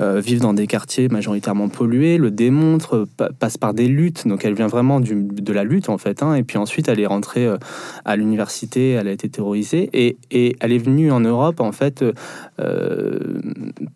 [0.00, 4.26] euh, vivent dans des quartiers majoritairement pollués, le démontrent, pa- passe par des luttes.
[4.26, 6.22] Donc elle vient vraiment de la lutte en fait.
[6.22, 6.34] hein.
[6.34, 7.56] Et puis ensuite, elle est rentrée euh,
[8.04, 10.16] à l'université, elle a été terrorisée et,
[10.60, 12.04] elle est venue en Europe en fait
[12.60, 13.18] euh,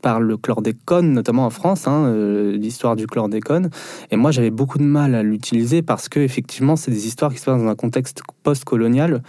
[0.03, 2.13] par le chlordécone, notamment en France, hein,
[2.53, 3.71] l'histoire du chlordécone.
[4.11, 7.39] Et moi, j'avais beaucoup de mal à l'utiliser parce que effectivement, c'est des histoires qui
[7.39, 9.23] se passent dans un contexte post-colonial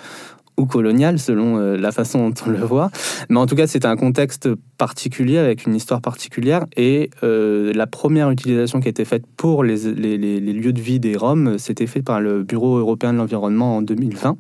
[0.60, 2.92] ou colonial selon euh, la façon dont on le voit.
[3.30, 6.66] Mais en tout cas, c'est un contexte particulier avec une histoire particulière.
[6.78, 11.00] Et euh, la première utilisation qui a été faite pour les, les- lieux de vie
[11.00, 14.38] des Roms, c'était fait par le Bureau européen de l'environnement en 2020,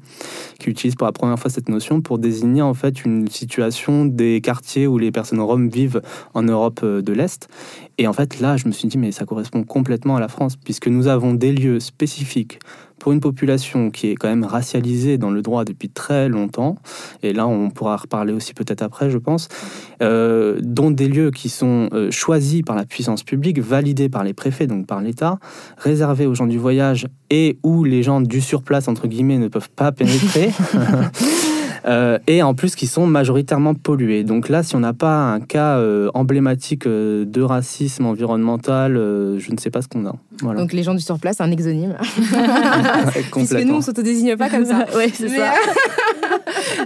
[0.59, 4.41] qui utilise pour la première fois cette notion pour désigner en fait une situation des
[4.41, 6.01] quartiers où les personnes roms vivent
[6.33, 7.47] en Europe euh, de l'Est.
[7.97, 10.55] Et en fait, là, je me suis dit, mais ça correspond complètement à la France,
[10.55, 12.59] puisque nous avons des lieux spécifiques
[12.99, 16.77] pour une population qui est quand même racialisée dans le droit depuis très longtemps,
[17.23, 19.47] et là on pourra reparler aussi peut-être après, je pense,
[20.01, 24.33] euh, dont des lieux qui sont euh, choisis par la puissance publique, validés par les
[24.33, 25.39] préfets, donc par l'État,
[25.77, 29.69] réservés aux gens du voyage et où les gens du surplace, entre guillemets, ne peuvent
[29.69, 30.51] pas pénétrer.
[31.85, 34.23] Euh, et en plus qui sont majoritairement pollués.
[34.23, 39.39] Donc là, si on n'a pas un cas euh, emblématique euh, de racisme environnemental, euh,
[39.39, 40.15] je ne sais pas ce qu'on a.
[40.41, 40.59] Voilà.
[40.59, 41.95] Donc les gens du surplace, un exonyme.
[43.33, 44.85] Puisque nous, on s'autodésigne pas comme ça.
[44.95, 45.53] ouais, c'est ça.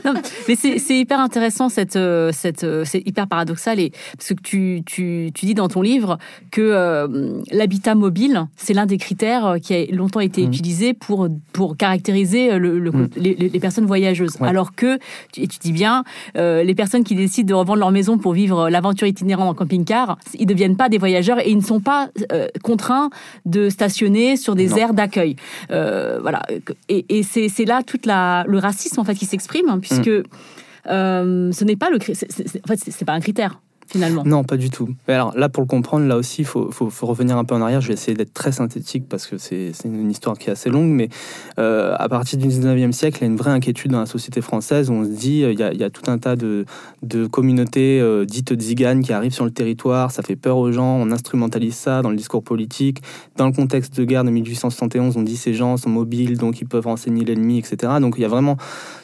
[0.05, 0.13] Non,
[0.47, 3.79] mais c'est hyper intéressant, cette, euh, cette, euh, c'est hyper paradoxal.
[3.79, 6.17] Et, parce que tu, tu, tu dis dans ton livre
[6.51, 10.47] que euh, l'habitat mobile, c'est l'un des critères qui a longtemps été Mhm.
[10.47, 13.09] utilisé pour, pour caractériser le, le- Mhm.
[13.15, 14.35] les, personnes voyageuses.
[14.39, 14.47] Ouais.
[14.47, 14.97] Alors que,
[15.37, 16.03] et tu dis bien,
[16.37, 20.17] euh, les personnes qui décident de revendre leur maison pour vivre l'aventure itinérante en camping-car,
[20.37, 23.09] ils ne deviennent pas des voyageurs et ils ne sont pas euh, contraints
[23.45, 24.77] de stationner sur des Non.
[24.77, 25.35] aires d'accueil.
[25.69, 26.41] Voilà.
[26.89, 30.23] Et, c'est là tout le racisme en fait qui s'exprime, hein, puisque Mm.
[30.89, 34.23] euh, ce n'est pas le cri- c'est- c'est- en fait c'est pas un critère finalement.
[34.25, 34.89] Non, pas du tout.
[35.07, 37.53] Mais alors là, pour le comprendre, là aussi, il faut, faut- faut revenir un peu
[37.53, 37.81] en arrière.
[37.81, 40.69] Je vais essayer d'être très synthétique parce que c'est c'est une histoire qui est assez
[40.69, 40.87] longue.
[40.89, 41.09] Mais
[41.59, 44.39] euh, à partir du 19e siècle, il y a une vraie inquiétude dans la société
[44.41, 46.35] française où on se dit euh, il y a, il y a tout un tas
[46.37, 46.65] de,
[47.03, 50.11] de communautés euh, dites tziganes qui arrivent sur le territoire.
[50.11, 50.95] Ça fait peur aux gens.
[50.99, 52.99] On instrumentalise ça dans le discours politique.
[53.35, 56.67] Dans le contexte de guerre de 1871, on dit ces gens sont mobiles, donc ils
[56.67, 57.75] peuvent renseigner l'ennemi, etc.
[57.99, 58.55] Donc il y a vraiment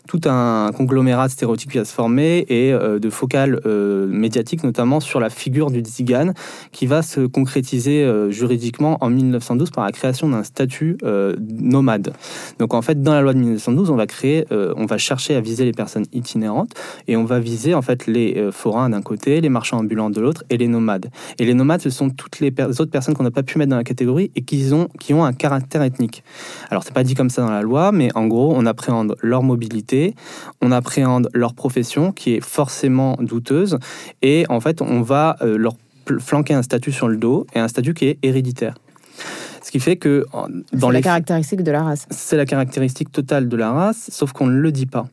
[0.09, 4.63] tout un conglomérat de stéréotypes qui va se former et euh, de focales euh, médiatiques,
[4.63, 6.33] notamment sur la figure du tzigane,
[6.71, 12.13] qui va se concrétiser euh, juridiquement en 1912 par la création d'un statut euh, nomade.
[12.57, 15.41] Donc en fait, dans la loi de 1912, on va créer, on va chercher à
[15.41, 16.71] viser les personnes itinérantes
[17.07, 20.43] et on va viser en fait les forains d'un côté, les marchands ambulants de l'autre
[20.49, 21.11] et les nomades.
[21.37, 23.77] Et les nomades, ce sont toutes les, autres personnes qu'on n'a pas pu mettre dans
[23.77, 26.23] la catégorie et qui ont, qui ont un caractère ethnique.
[26.71, 29.43] Alors c'est pas dit comme ça dans la loi, mais en gros, on appréhende leur
[29.43, 29.98] mobilité,
[30.61, 33.77] on appréhende leur profession qui est forcément douteuse
[34.21, 35.75] et en fait, on va euh, leur
[36.19, 38.75] flanquer un statut sur le dos et un statut qui est héréditaire.
[39.61, 40.25] Ce qui fait que
[40.73, 42.05] dans C'est les la caractéristique de la race.
[42.09, 45.07] c'est la caractéristique totale de la race, sauf qu'on ne le dit pas.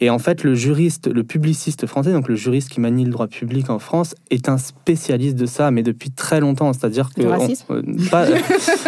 [0.00, 3.26] Et en fait, le juriste, le publiciste français, donc le juriste qui manie le droit
[3.26, 6.72] public en France, est un spécialiste de ça, mais depuis très longtemps.
[6.72, 7.22] C'est-à-dire que.
[7.22, 8.26] Euh,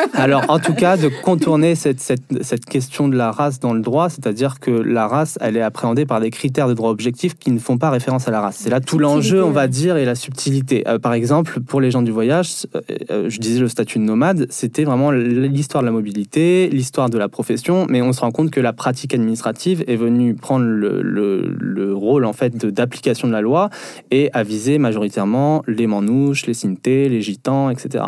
[0.14, 3.80] alors, en tout cas, de contourner cette, cette, cette, question de la race dans le
[3.80, 7.50] droit, c'est-à-dire que la race, elle est appréhendée par des critères de droit objectif qui
[7.50, 8.56] ne font pas référence à la race.
[8.58, 10.86] C'est là tout l'enjeu, on va dire, et la subtilité.
[10.88, 12.66] Euh, par exemple, pour les gens du voyage,
[13.10, 17.28] je disais le statut de nomade, c'était vraiment l'histoire de la mobilité, l'histoire de la
[17.28, 21.94] profession, mais on se rend compte que la pratique administrative est venue prendre le, le,
[21.94, 23.68] rôle en fait d'application de la loi
[24.10, 28.04] et à viser majoritairement les manouches, les sintés, les gitans, etc.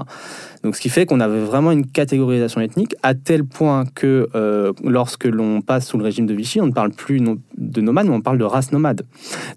[0.64, 4.73] Donc, ce qui fait qu'on avait vraiment une catégorisation ethnique à tel point que euh,
[4.83, 7.21] lorsque l'on passe sous le régime de Vichy, on ne parle plus
[7.59, 9.03] de nomade, mais on parle de race nomade.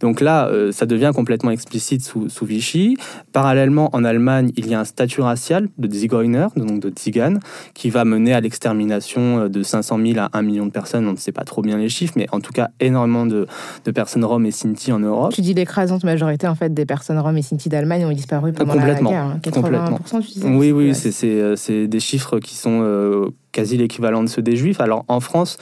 [0.01, 2.97] Donc là, euh, ça devient complètement explicite sous, sous, Vichy.
[3.31, 7.39] Parallèlement, en Allemagne, il y a un statut racial de Zigeuner, donc de Tziganes,
[7.73, 11.07] qui va mener à l'extermination euh, de 500 000 à 1 million de personnes.
[11.07, 13.47] On ne sait pas trop bien les chiffres, mais en tout cas, énormément de,
[13.85, 15.33] de personnes roms et sinti en Europe.
[15.33, 18.75] Tu dis l'écrasante majorité en fait des personnes roms et sinti d'Allemagne ont disparu pendant
[18.75, 19.23] la guerre.
[19.23, 19.39] Hein.
[19.43, 19.99] 80%, complètement.
[20.21, 24.55] tu oui, oui, euh, c'est des chiffres qui sont euh, quasi l'équivalent de ceux des
[24.55, 24.79] juifs.
[24.79, 25.57] Alors en France,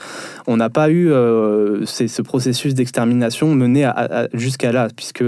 [0.46, 3.90] on n'a pas eu euh, ce processus d'extermination mené
[4.34, 5.24] jusqu'à là, puisque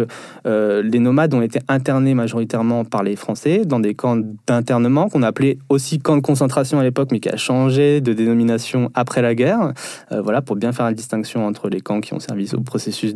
[0.47, 5.23] euh, les nomades ont été internés majoritairement par les Français dans des camps d'internement qu'on
[5.23, 9.35] appelait aussi camps de concentration à l'époque, mais qui a changé de dénomination après la
[9.35, 9.73] guerre.
[10.13, 13.15] Euh, voilà, pour bien faire la distinction entre les camps qui ont servi au processus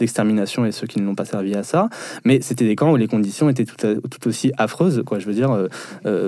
[0.00, 1.88] d'extermination et ceux qui ne l'ont pas servi à ça.
[2.24, 5.04] Mais c'était des camps où les conditions étaient tout, tout aussi affreuses.
[5.06, 5.20] Quoi.
[5.20, 5.56] Je veux dire,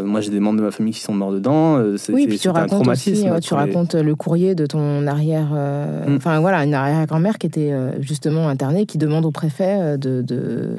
[0.04, 1.82] moi j'ai des membres de ma famille qui sont morts dedans.
[2.12, 6.16] oui, puis tu un tu racontes le courrier de ton arrière, euh, mm.
[6.16, 10.22] enfin voilà, une arrière-grand-mère qui était euh, justement internée, qui demande au préfet euh, de,
[10.22, 10.76] de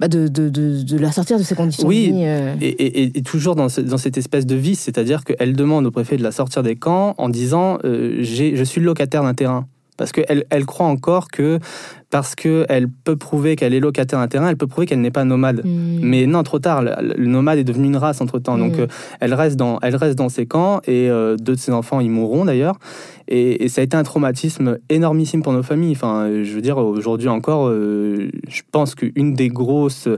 [0.00, 1.88] bah de, de, de, la sortir de ces conditions.
[1.88, 2.12] Oui,
[2.60, 6.22] et, et, toujours dans, dans, cette espèce de vice, c'est-à-dire qu'elle demande au préfet de
[6.22, 9.66] la sortir des camps en disant Je suis le locataire d'un terrain.
[9.96, 11.58] Parce qu'elle elle croit encore que
[12.10, 15.24] parce qu'elle peut prouver qu'elle est locataire d'un terrain, elle peut prouver qu'elle n'est pas
[15.24, 15.62] nomade.
[15.64, 15.98] Hmm.
[16.00, 18.56] Mais non, trop tard, le, nomade est devenu une race entre-temps.
[18.56, 18.82] Donc hmm.
[18.82, 18.86] euh,
[19.20, 22.10] elle, reste dans, elle reste dans ses camps et euh, deux de ses enfants, ils
[22.10, 22.78] mourront d'ailleurs.
[23.30, 25.92] Et, ça a été un traumatisme énormissime pour nos familles.
[25.92, 30.08] Enfin, je veux dire, aujourd'hui encore, euh, je pense qu'une des grosses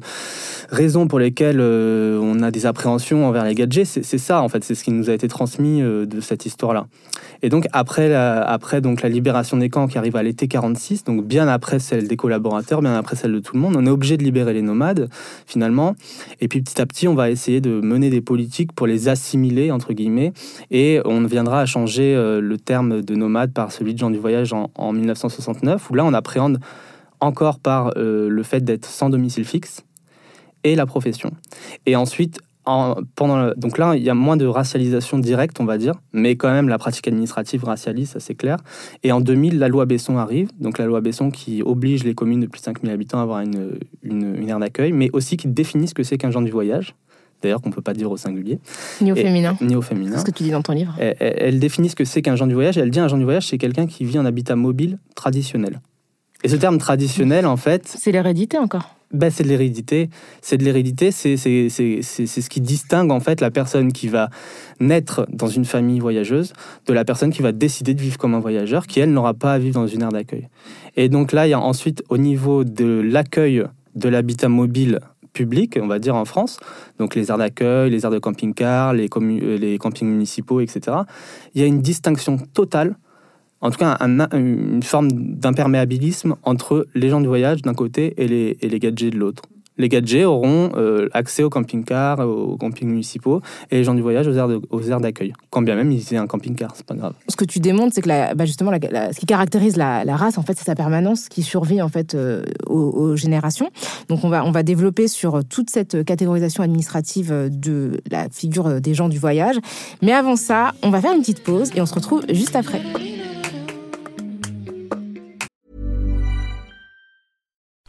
[0.69, 4.63] raisons pour lesquelles on a des appréhensions envers les gadgets, c'est ça, en fait.
[4.63, 6.87] C'est ce qui nous a été transmis de cette histoire-là.
[7.43, 11.03] Et donc, après, la, après donc, la libération des camps qui arrive à l'été 46,
[11.03, 13.77] donc bien après celle des collaborateurs, bien après celle de tout le monde.
[13.77, 15.09] On est obligé de libérer les nomades,
[15.47, 15.95] finalement.
[16.41, 19.71] Et puis petit à petit, on va essayer de mener des politiques pour les assimiler,
[19.71, 20.33] entre guillemets.
[20.71, 24.19] Et on viendra à changer euh, le terme de nomade par celui de gens du
[24.19, 26.61] voyage en, 1969, où là, on appréhende
[27.21, 29.85] encore par euh, le fait d'être sans domicile fixe
[30.65, 31.31] et la profession.
[31.87, 32.41] Et ensuite,
[33.15, 36.51] pendant donc là, il y a moins de racialisation directe, on va dire, mais quand
[36.51, 38.59] même la pratique administrative racialise, ça c'est clair.
[39.03, 42.41] Et en 2000, la loi Besson arrive, donc la loi Besson qui oblige les communes
[42.41, 45.89] de plus de 5000 habitants à avoir une, une, aire d'accueil, mais aussi qui définit
[45.89, 46.95] ce que c'est qu'un genre du voyage.
[47.43, 48.59] D'ailleurs, qu'on ne peut pas dire au singulier.
[49.01, 49.57] Ni au féminin.
[49.63, 50.13] Ni au féminin.
[50.13, 50.95] C'est ce que tu dis dans ton livre.
[50.99, 52.77] Elle, définit ce que c'est qu'un genre du voyage.
[52.77, 55.81] Elle dit un genre du voyage, c'est quelqu'un qui vit en habitat mobile traditionnel.
[56.43, 57.87] Et ce terme traditionnel, en fait.
[57.87, 58.97] C'est l'hérédité encore.
[59.13, 60.09] Ben, c'est de l'hérédité.
[60.41, 64.31] C'est de l'hérédité, c'est ce qui distingue en fait la personne qui va
[64.79, 66.53] naître dans une famille voyageuse
[66.87, 69.53] de la personne qui va décider de vivre comme un voyageur, qui elle n'aura pas
[69.53, 70.49] à vivre dans une aire d'accueil.
[70.97, 73.65] Et donc là, il y a ensuite au niveau de l'accueil
[73.97, 75.01] de l'habitat mobile
[75.33, 76.59] public, on va dire en France,
[76.99, 79.09] donc les aires d'accueil, les aires de camping-car, les,
[79.59, 80.99] les campings municipaux, etc.
[81.55, 82.97] Il y a une distinction totale
[83.61, 88.57] en tout cas une forme d'imperméabilisme entre les gens du voyage d'un côté et les,
[88.61, 89.43] et les gadgets de l'autre.
[89.81, 94.29] Les gadgets auront euh, accès aux camping-cars, aux campings municipaux, et les gens du voyage
[94.29, 95.33] aux aires d'accueil.
[95.49, 97.15] Quand bien même ils aient un camping-car, c'est pas grave.
[97.29, 100.59] Ce que tu démontres, c'est que bah, justement, ce qui caractérise la, race, en fait,
[100.59, 103.71] c'est sa permanence qui survit en fait euh, aux, générations.
[104.09, 108.93] Donc on va on va développer sur toute cette catégorisation administrative de la figure des
[108.93, 109.57] gens du voyage.
[110.03, 112.83] Mais avant ça, on va faire une petite pause et on se retrouve juste après.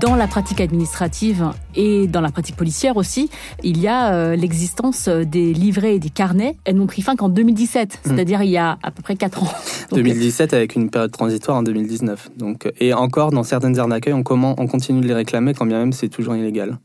[0.00, 3.28] Dans la pratique administrative et dans la pratique policière aussi,
[3.62, 6.56] il y a euh, l'existence des livrets et des carnets.
[6.64, 8.08] Elles n'ont pris fin qu'en 2017, Hmm.
[8.10, 9.46] c'est-à-dire il y a à peu près 4 ans.
[9.90, 12.30] Donc, 2017 avec une période transitoire en 2019.
[12.36, 15.54] Donc, euh, et encore, dans certaines aires d'accueil, on, comment, on continue de les réclamer
[15.54, 16.78] quand bien même c'est toujours illégal.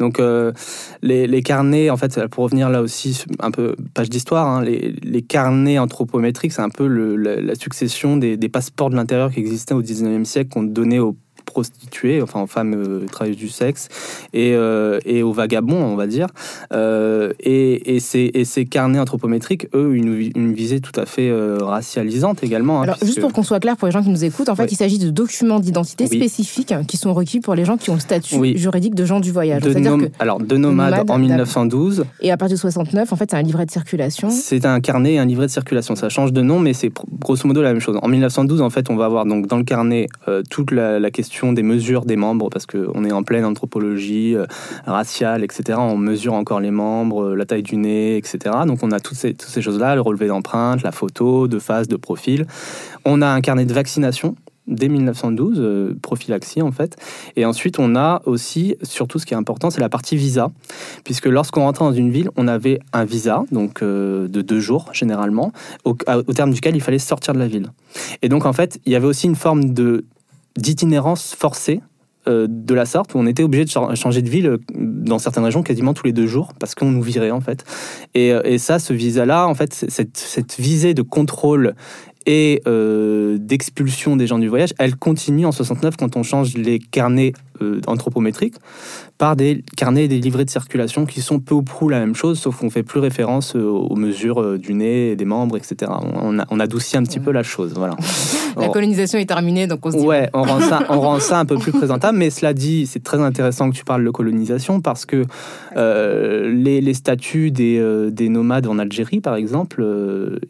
[0.00, 0.52] Donc euh,
[1.02, 4.94] les, les carnets, en fait, pour revenir là aussi, un peu page d'histoire, hein, les,
[5.02, 9.30] les carnets anthropométriques, c'est un peu le- la, la succession des, des passeports de l'intérieur
[9.30, 13.48] qui existaient au 19e siècle, qu'on donnait aux prostituées, enfin aux femmes euh, travailleuses du
[13.48, 13.88] sexe,
[14.34, 16.26] et, euh, et aux vagabonds, on va dire.
[16.72, 21.30] Euh, et, et, ces, et ces carnets anthropométriques, eux, une, une visée tout à fait
[21.30, 22.80] euh, racialisante également.
[22.80, 24.56] hein, Alors, puisque- juste pour qu'on soit clair pour les gens qui nous écoutent, en
[24.56, 24.68] fait, Oui.
[24.72, 26.16] il s'agit de documents d'identité Oui.
[26.18, 28.56] spécifiques qui sont requis pour les gens qui ont le statut Oui.
[28.58, 29.62] juridique de gens du voyage.
[29.62, 33.12] de C'est-à-dire nom- que, alors, de nomades nomade, en 1912, et à partir de 69,
[33.12, 34.28] en fait, c'est un livret de circulation.
[34.30, 35.94] c'est un carnet et un livret de circulation.
[35.96, 37.98] Ça change de nom, mais c'est grosso modo la même chose.
[38.02, 41.10] En 1912, en fait, on va avoir donc dans le carnet euh, toute la, la
[41.10, 44.46] question des mesures des membres, parce qu'on est en pleine anthropologie euh,
[44.86, 45.78] raciale, etc.
[45.78, 48.38] On mesure encore les membres, euh, la taille du nez, etc.
[48.66, 52.46] Donc on a toutes ces, choses-là, le relevé d'empreinte, la photo, de face, de profil.
[53.04, 54.34] On a un carnet de vaccination
[54.66, 56.96] dès 1912, euh, prophylaxie en fait.
[57.36, 60.50] Et ensuite, on a aussi, surtout ce qui est important, c'est la partie visa,
[61.04, 65.52] puisque lorsqu'on rentrait dans une ville, on avait un visa, donc de deux jours généralement,
[65.84, 67.70] au terme duquel il fallait sortir de la ville.
[68.22, 70.04] Et donc en fait, il y avait aussi une forme de
[70.56, 71.80] d'itinérance forcée
[72.28, 75.18] euh, de la sorte où on était obligé de cha- changer de ville euh, dans
[75.18, 77.64] certaines régions quasiment tous les deux jours parce qu'on nous virait en fait.
[78.14, 81.74] Et, euh, et ça, ce visa-là, en fait, cette, cette visée de contrôle
[82.26, 86.78] et euh, d'expulsion des gens du voyage, elle continue en 69 quand on change les
[86.78, 88.56] carnets euh, anthropométriques
[89.16, 92.14] par des carnets et des livrets de circulation qui sont peu ou prou la même
[92.14, 95.90] chose, sauf qu'on fait plus référence euh, aux mesures du nez, des membres, etc.
[96.22, 97.96] On, a- on adoucit un petit peu la chose, voilà.
[98.58, 100.04] La colonisation est terminée, donc on se dit.
[100.04, 103.02] Ouais, on rend, ça, on rend ça un peu plus présentable, mais cela dit, c'est
[103.02, 105.24] très intéressant que tu parles de colonisation parce que
[105.76, 109.84] euh, les, les statuts des, des nomades en Algérie, par exemple,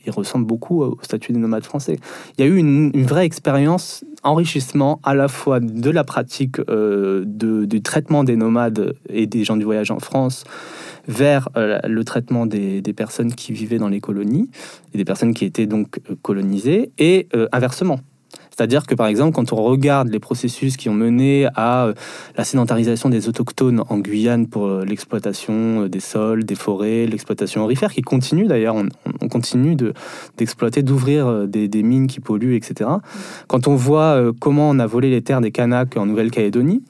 [0.04, 1.98] ils ressemblent beaucoup au statut des nomades Il
[2.38, 7.82] y a eu une, vraie expérience enrichissement à la fois de la pratique euh, du
[7.82, 10.44] traitement des nomades et des gens du voyage en France
[11.06, 14.50] vers euh, le traitement des, personnes qui vivaient dans les colonies
[14.94, 18.00] et des personnes qui étaient donc euh, colonisées et inversement.
[18.56, 21.94] C'est-à-dire que, par exemple, quand on regarde les processus qui ont mené à euh,
[22.38, 27.64] la sédentarisation des autochtones en Guyane pour euh, l'exploitation euh, des sols, des forêts, l'exploitation
[27.64, 28.88] aurifère, qui continue d'ailleurs, on,
[29.20, 29.92] on continue de-
[30.38, 32.88] d'exploiter, d'ouvrir des, mines qui polluent, etc.
[33.46, 36.82] Quand on voit comment on a volé les terres des Kanaks en Nouvelle-Calédonie,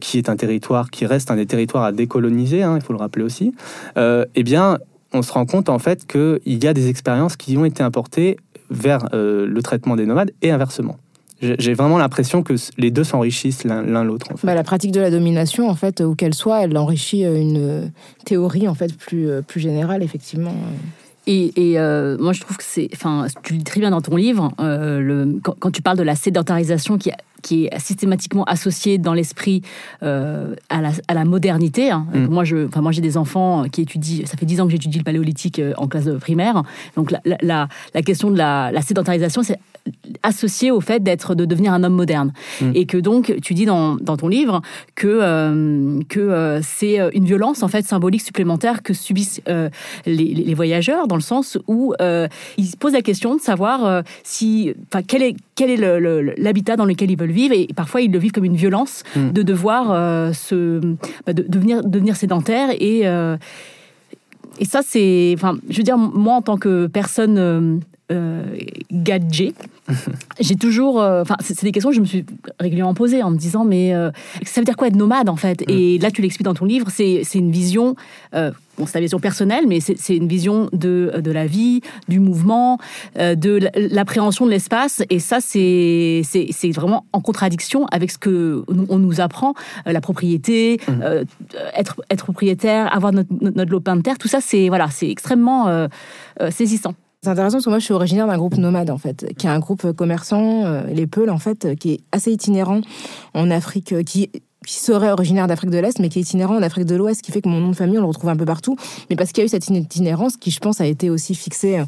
[0.00, 2.98] qui est un territoire qui reste un des territoires à décoloniser, hein, il faut le
[2.98, 3.52] rappeler aussi,
[3.96, 4.78] eh bien,
[5.12, 8.36] on se rend compte en fait qu'il y a des expériences qui ont été importées
[8.70, 10.96] vers euh, le traitement des nomades et inversement.
[11.42, 14.26] J'ai vraiment l'impression que les deux s'enrichissent l'un l'autre.
[14.32, 14.46] En fait.
[14.46, 17.58] Bah, la pratique de la domination, en fait, où qu'elle soit, elle enrichit euh, une
[17.58, 17.86] euh,
[18.24, 20.54] théorie en fait plus, plus générale, effectivement.
[21.26, 22.88] Et, et, euh, moi, je trouve que c'est.
[22.94, 25.98] Enfin, tu le dis très bien dans ton livre, euh, le, quand, quand tu parles
[25.98, 27.10] de la sédentarisation qui,
[27.42, 29.62] qui est systématiquement associée dans l'esprit
[30.02, 31.90] euh, à, la, à la modernité.
[31.90, 32.06] hein.
[32.12, 32.26] Mm.
[32.26, 34.26] Moi, je, enfin, moi, j'ai des enfants qui étudient.
[34.26, 36.62] Ça fait dix ans que j'étudie le paléolithique euh, en classe de primaire.
[36.96, 39.58] Donc, la, la, la, la question de la, sédentarisation, c'est
[40.24, 42.70] associé au fait d'être de devenir un homme moderne Mm.
[42.74, 44.62] et que donc tu dis dans, dans ton livre
[44.94, 49.40] que euh, que euh, c'est une violence en fait symbolique supplémentaire que subissent
[50.06, 51.92] les, voyageurs dans le sens où
[52.56, 56.34] ils se posent la question de savoir si enfin quel est quel est le- le-
[56.38, 59.30] l'habitat dans lequel ils veulent vivre et parfois ils le vivent comme une violence Mm.
[59.32, 60.80] de devoir euh, se
[61.26, 63.36] bah, de devenir devenir sédentaire et euh,
[64.58, 65.32] et ça, c'est.
[65.36, 67.80] Enfin, je veux dire, moi, en tant que personne
[68.12, 68.44] euh,
[68.92, 69.54] gadget,
[70.40, 71.00] j'ai toujours.
[71.00, 72.24] euh, Enfin, c'est c'est des questions que je me suis
[72.60, 74.10] régulièrement posées en me disant, mais euh,
[74.44, 75.62] ça veut dire quoi être nomade, en fait?
[75.68, 77.94] Et là, tu l'expliques dans ton livre, c'est une vision.
[78.78, 82.78] Bon, c'est ta vision personnelle, mais c'est une vision de, de la vie, du mouvement,
[83.18, 85.02] de l'appréhension de l'espace.
[85.08, 86.20] Et ça, c'est
[86.74, 89.54] vraiment en contradiction avec ce que nous- on nous apprend,
[89.86, 91.24] la propriété, euh,
[91.74, 94.18] être, être propriétaire, avoir notre, notre, notre lopin de terre.
[94.18, 95.88] Tout ça, c'est voilà, c'est extrêmement
[96.50, 96.94] saisissant.
[97.26, 99.50] C'est intéressant parce que moi, je suis originaire d'un groupe nomade, en fait, qui est
[99.50, 102.82] un groupe commerçant, euh, les Peuls, en fait, qui est assez itinérant
[103.34, 104.30] en Afrique, euh, qui
[104.66, 107.30] qui serait originaire d'Afrique de l'Est, mais qui est itinérant en Afrique de l'Ouest, qui
[107.30, 108.76] fait que mon nom de famille, on le retrouve un peu partout.
[109.08, 111.78] Mais parce qu'il y a eu cette itinérance qui, je pense, a été aussi fixée
[111.78, 111.84] euh,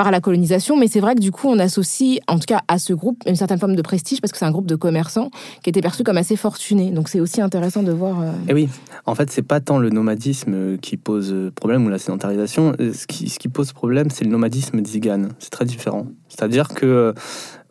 [0.00, 0.78] par la colonisation.
[0.78, 3.36] Mais c'est vrai que du coup, on associe, en tout cas à ce groupe, une
[3.36, 5.28] certaine forme de prestige, parce que c'est un groupe de commerçants
[5.62, 6.90] qui était perçu comme assez fortuné.
[6.90, 8.22] Donc c'est aussi intéressant de voir...
[8.22, 8.70] euh, Et oui,
[9.04, 12.72] en fait, c'est pas tant le nomadisme euh, qui pose euh, problème ou la sédentarisation.
[12.80, 15.32] Euh, Ce qui, ce qui pose problème, c'est le nomadisme zigane.
[15.38, 16.06] C'est très différent.
[16.30, 17.12] C'est-à-dire que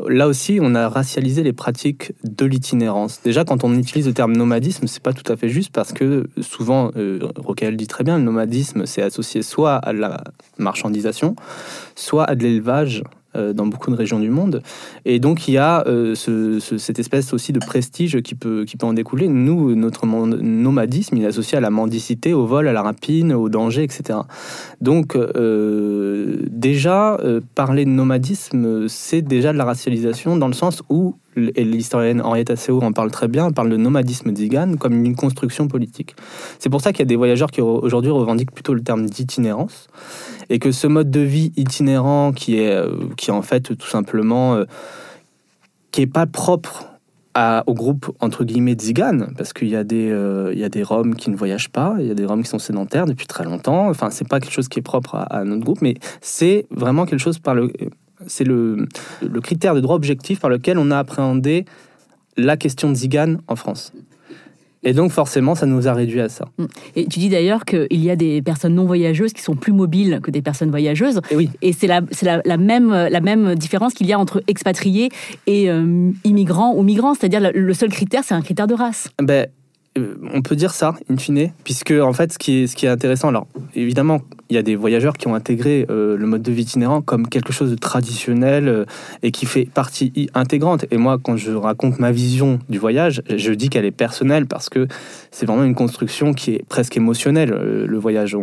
[0.08, 3.22] là aussi, on a racialisé les pratiques de l'itinérance.
[3.24, 6.28] Déjà, quand on utilise le terme nomadisme, c'est pas tout à fait juste parce que
[6.42, 10.24] souvent, euh, Rocael dit très bien, le nomadisme, c'est associé soit à la
[10.58, 11.36] marchandisation,
[11.96, 14.62] soit à de l'élevage euh, dans beaucoup de régions du monde.
[15.06, 18.86] Et donc, il y a euh, cette espèce aussi de prestige qui peut, qui peut
[18.86, 19.28] en découler.
[19.28, 23.50] Nous, notre nomadisme, il est associé à la mendicité, au vol, à la rapine, au
[23.50, 24.20] danger, etc.
[24.82, 27.18] Donc, euh, déjà,
[27.56, 32.50] parler de nomadisme, c'est déjà de la racialisation dans le sens où et l'historienne Henriette
[32.50, 36.16] Asseo en parle très bien, parle de nomadisme d'Igan comme une construction politique.
[36.60, 39.88] C'est pour ça qu'il y a des voyageurs qui aujourd'hui revendiquent plutôt le terme d'itinérance,
[40.50, 44.56] et que ce mode de vie itinérant qui est, euh, qui en fait tout simplement,
[44.56, 44.66] euh,
[45.92, 46.86] qui est pas propre
[47.68, 51.16] au groupe entre guillemets Zigan, parce qu'il y, a des, euh, y a des Roms
[51.16, 53.88] qui ne voyagent pas, il y a des Roms qui sont sédentaires depuis très longtemps,
[53.88, 57.22] enfin c'est pas quelque chose qui est propre à notre groupe, mais c'est vraiment quelque
[57.22, 57.72] chose par le
[58.28, 58.88] c'est le,
[59.22, 61.66] le, critère de droit objectif par lequel on a appréhendé
[62.38, 63.94] la question de Zigan en France.
[64.84, 66.46] Et donc forcément, ça nous a réduit à ça.
[66.58, 66.66] Mm.
[66.96, 70.20] Et tu dis d'ailleurs qu'il y a des personnes non voyageuses qui sont plus mobiles
[70.24, 71.20] que des personnes voyageuses.
[71.32, 71.50] Et, oui.
[71.62, 75.10] et c'est la, la, la, même, la même différence qu'il y a entre expatriés
[75.48, 77.14] et euh, immigrants ou migrants.
[77.14, 79.10] C'est-à-dire le seul critère, c'est un critère de race.
[79.22, 79.48] Ben,
[80.34, 84.22] on peut dire ça, in fine, puisque en fait, ce qui est, intéressant, alors évidemment,
[84.50, 87.28] il y a des voyageurs qui ont intégré euh, le mode de vie itinérant comme
[87.28, 88.86] quelque chose de traditionnel euh,
[89.24, 90.86] et qui fait partie intégrante.
[90.92, 94.70] Et moi, quand je raconte ma vision du voyage, je dis qu'elle est personnelle parce
[94.70, 94.88] que
[95.32, 98.36] c'est vraiment une construction qui est presque émotionnelle, le voyage.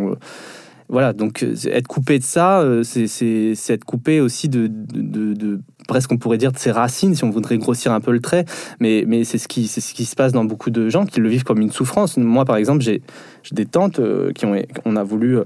[0.89, 6.37] voilà, donc être coupé de ça, c'est être coupé aussi de, de presque on pourrait
[6.37, 8.45] dire de ses racines si on voudrait grossir un peu le trait
[8.79, 11.19] mais, mais c'est ce qui c'est ce qui se passe dans beaucoup de gens qui
[11.19, 13.01] le vivent comme une souffrance moi par exemple j'ai
[13.51, 15.43] des tantes euh, qui ont on a voulu euh,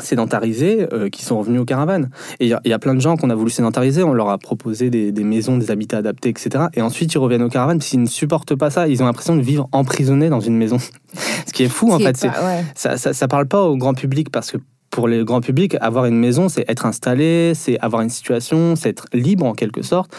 [0.00, 2.10] sédentariser euh, qui sont revenus aux caravanes.
[2.40, 4.90] Et il y, a plein de gens qu'on a voulu sédentariser, on leur a proposé
[4.90, 6.66] des, maisons, des habitats adaptés, etc.
[6.74, 9.36] Et ensuite ils reviennent aux caravanes parce qu'ils ne supportent pas ça, ils ont l'impression
[9.36, 10.78] de vivre emprisonnés dans une maison.
[11.46, 12.16] Ce qui est fou en fait.
[12.16, 14.58] ça, ça, ça, parle pas au grand public parce que
[14.92, 18.90] pour le grand public, avoir une maison, c'est être installé, c'est avoir une situation, c'est
[18.90, 20.14] être libre en quelque sorte.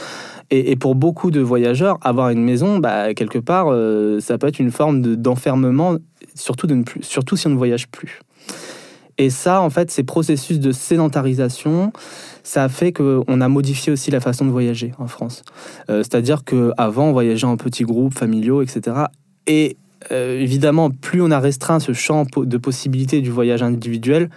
[0.50, 4.60] Et, pour beaucoup de voyageurs, avoir une maison, bah, quelque part, euh, ça peut être
[4.60, 5.98] une forme d'enfermement,
[6.36, 8.20] surtout, de surtout si on ne voyage plus.
[9.20, 11.94] Et ça, en fait, ces processus de sédentarisation,
[12.42, 15.44] ça a fait qu'on a modifié aussi la façon de voyager en France.
[15.90, 18.98] Euh, c'est-à-dire qu'avant, on voyageait en petits groupes familiaux, etc.
[19.46, 19.78] Et
[20.12, 24.30] euh, évidemment, plus on a restreint ce champ de possibilités du voyage individuel,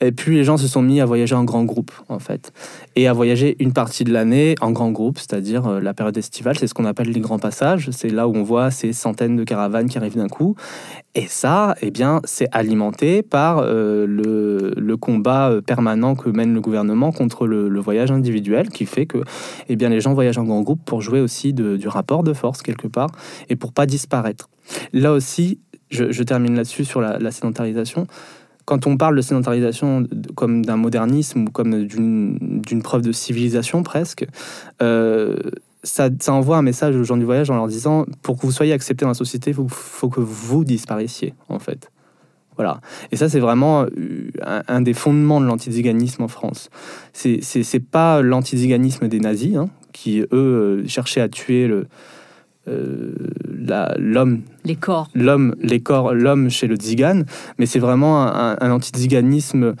[0.00, 2.52] et puis les gens se sont mis à voyager en grand groupe, en fait.
[2.96, 6.58] Et à voyager une partie de l'année en grand groupe, c'est-à-dire euh, la période estivale,
[6.58, 7.88] c'est ce qu'on appelle les grands passages.
[7.92, 10.54] C'est là où on voit ces centaines de caravanes qui arrivent d'un coup.
[11.14, 16.60] Et ça, eh bien, c'est alimenté par euh, le, combat euh, permanent que mène le
[16.60, 19.22] gouvernement contre le, voyage individuel, qui fait que
[19.68, 22.60] eh bien, les gens voyagent en grand groupe pour jouer aussi du rapport de force,
[22.60, 23.10] quelque part,
[23.48, 24.50] et pour pas disparaître.
[24.92, 28.08] Là aussi, je, termine là-dessus sur la sédentarisation
[28.66, 34.26] quand on parle de sédentarisation comme d'un modernisme ou comme d'une preuve de civilisation presque,
[34.82, 35.36] euh,
[35.84, 38.72] ça, envoie un message aux gens du voyage en leur disant pour que vous soyez
[38.72, 41.90] acceptés dans la société, il faut, que vous disparaissiez, en fait.
[42.56, 42.80] Voilà.
[43.12, 44.30] Et ça, c'est vraiment euh,
[44.66, 46.68] un, des fondements de l'antiziganisme en France.
[47.12, 51.86] C'est pas l'antiziganisme des nazis, hein, qui, eux, euh, cherchaient à tuer le,
[52.66, 54.42] l'homme.
[54.64, 55.08] Les corps.
[55.14, 57.22] L'homme, les corps, l'homme chez le Zigan,
[57.58, 59.74] mais c'est vraiment un, un anti-ziganisme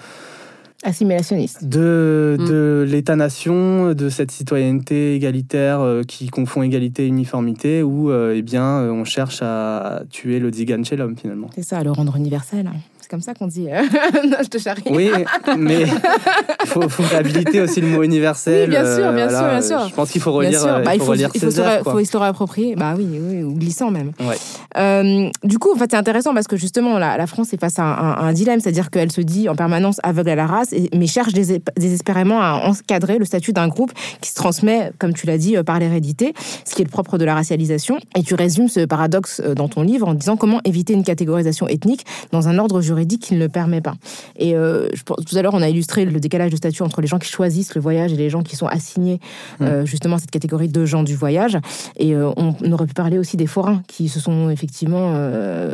[0.86, 1.64] assimilationniste.
[1.64, 2.48] De, mm.
[2.48, 8.42] de l'État-nation, de cette citoyenneté égalitaire euh, qui confond égalité et uniformité, où euh, eh
[8.42, 11.50] bien, on cherche à tuer le Zigan chez l'homme finalement.
[11.54, 12.70] C'est ça, à le rendre universel.
[13.06, 13.68] C'est comme ça qu'on dit.
[13.70, 13.82] Euh,
[14.26, 14.82] non, je te charrie.
[14.90, 15.12] Oui,
[15.56, 18.64] mais il faut, faut, réhabiliter aussi le mot universel.
[18.64, 19.88] Oui, bien sûr, bien sûr, bien sûr.
[19.88, 22.74] Je pense qu'il faut relire, bah, il faut, relire il faut, Césaire, faut, faut approprié.
[22.74, 24.10] Bah oui, oui, ou glissant même.
[24.18, 24.34] Ouais.
[24.76, 27.78] Euh, du coup, en fait, c'est intéressant parce que justement, la, la France est face
[27.78, 30.90] à un, un, dilemme, c'est-à-dire qu'elle se dit en permanence aveugle à la race, et,
[30.92, 35.38] mais cherche désespérément à encadrer le statut d'un groupe qui se transmet, comme tu l'as
[35.38, 36.34] dit, euh, par l'hérédité,
[36.64, 38.00] ce qui est le propre de la racialisation.
[38.16, 42.04] Et tu résumes ce paradoxe dans ton livre en disant comment éviter une catégorisation ethnique
[42.32, 43.94] dans un ordre juridique qui ne le permet pas.
[44.36, 47.00] Et euh, je pense, tout à l'heure, on a illustré le décalage de statut entre
[47.00, 49.20] les gens qui choisissent le voyage et les gens qui sont assignés
[49.60, 49.64] mmh.
[49.64, 51.58] euh, justement à cette catégorie de gens du voyage.
[51.96, 55.14] Et euh, on, aurait pu parler aussi des forains qui se sont effectivement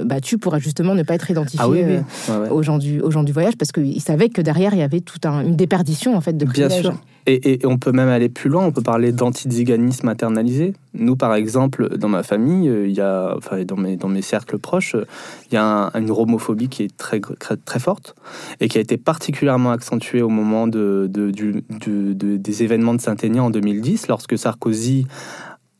[0.04, 3.56] battus pour justement ne pas être identifiés ah Aux, gens du, aux gens du voyage
[3.56, 6.68] parce qu'ils savaient que derrière, il y avait toute une déperdition en fait de Bien
[6.68, 6.94] sûr.
[7.26, 10.74] Et, on peut même aller plus loin, on peut parler d'antiziganisme internalisé.
[10.94, 14.96] Nous, par exemple, dans ma famille, euh, il y a, enfin, dans, mes, cercles proches,
[14.96, 15.06] euh,
[15.50, 18.16] il y a une homophobie qui est très, très, forte
[18.60, 24.36] et qui a été particulièrement accentuée au moment des événements de Saint-Aignan en 2010, lorsque
[24.36, 25.06] Sarkozy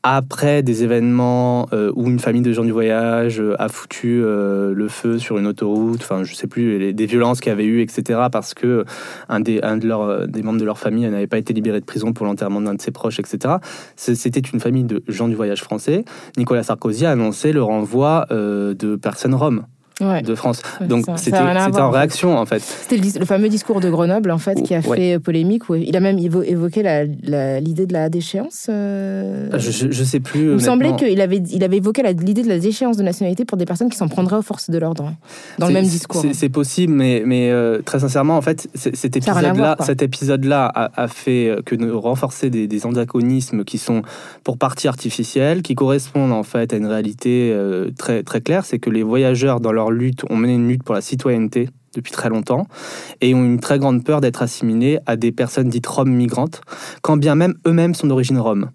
[0.03, 4.73] après des événements euh, où une famille de gens du voyage euh, a foutu euh,
[4.73, 7.81] le feu sur une autoroute, enfin je sais plus, des violences qu'il y avait eu,
[7.81, 8.19] etc.
[8.29, 8.83] Parce que
[9.29, 12.59] un des, des membres de leur famille n'avait pas été libéré de prison pour l'enterrement
[12.59, 13.55] d'un de ses proches, etc.
[13.95, 16.03] C'était une famille de gens du voyage français.
[16.37, 19.65] Nicolas Sarkozy a annoncé le renvoi de personnes roms
[19.99, 20.61] de France.
[20.81, 22.61] Donc c'était en réaction en fait.
[22.61, 25.69] C'était le, fameux discours de Grenoble en fait qui a fait polémique.
[25.69, 26.83] Où il a même évoqué
[27.61, 28.67] l'idée de la déchéance.
[28.69, 30.41] Euh, je, je, sais plus.
[30.41, 33.57] Il me semblait qu'il avait, il avait évoqué l'idée de la déchéance de nationalité pour
[33.57, 35.15] des personnes qui s'en prendraient aux forces de l'ordre hein,
[35.59, 36.23] dans le même discours.
[36.33, 41.55] C'est possible, mais, mais euh, très sincèrement en fait cet épisode-là, cet épisode-là a, fait
[41.65, 44.01] que nous renforcer des, des anachronismes qui sont
[44.43, 48.79] pour partie artificiels, qui correspondent en fait à une réalité euh, très très claire, c'est
[48.79, 52.29] que les voyageurs dans leur lutte, ont mené une lutte pour la citoyenneté depuis très
[52.29, 52.67] longtemps
[53.21, 56.61] et ont une très grande peur d'être assimilés à des personnes dites roms migrantes,
[57.01, 58.71] quand bien même eux-mêmes sont d'origine rome.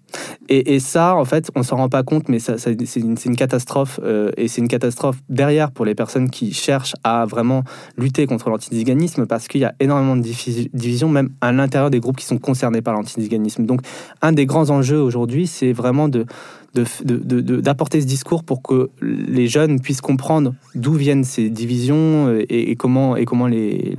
[0.51, 4.47] Et, ça, en fait, on s'en rend pas compte, mais c'est une, catastrophe euh, et
[4.47, 7.63] c'est une catastrophe derrière pour les personnes qui cherchent à vraiment
[7.97, 12.17] lutter contre l'antiziganisme parce qu'il y a énormément de divisions, même à l'intérieur des groupes
[12.17, 13.67] qui sont concernés par l'antiziganisme.
[13.67, 13.81] Donc,
[14.23, 16.25] un des grands enjeux aujourd'hui, c'est vraiment de
[16.73, 22.75] d'apporter ce discours pour que les jeunes puissent comprendre d'où viennent ces divisions euh, et,
[22.75, 23.97] comment, et comment les,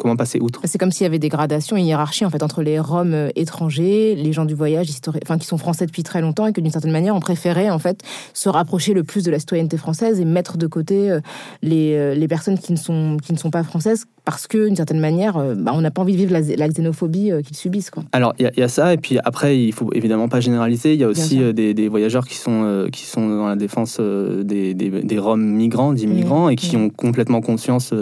[0.00, 0.60] comment passer outre.
[0.64, 3.28] C'est comme s'il y avait des gradations, une hiérarchie en fait entre les Roms euh,
[3.36, 4.88] étrangers, les gens du voyage,
[5.22, 7.78] enfin qui sont français depuis très longtemps et que d'une certaine manière on préférait en
[7.78, 11.20] fait se rapprocher le plus de la citoyenneté française et mettre de côté euh,
[11.62, 14.76] les, euh, les personnes qui ne sont qui ne sont pas françaises parce que d'une
[14.76, 18.04] certaine manière bah, on n'a pas envie de vivre la, xénophobie qu'ils subissent quoi.
[18.12, 21.04] Alors il y, a ça et puis après il faut évidemment pas généraliser, il y
[21.04, 25.18] a aussi des, des, voyageurs qui sont qui sont dans la défense des, des, des
[25.18, 27.92] Roms migrants, d'immigrants et qui ont complètement conscience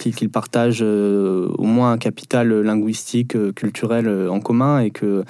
[0.00, 5.24] qu'ils partagent euh, au moins un capital linguistique, euh, culturel euh, en commun et que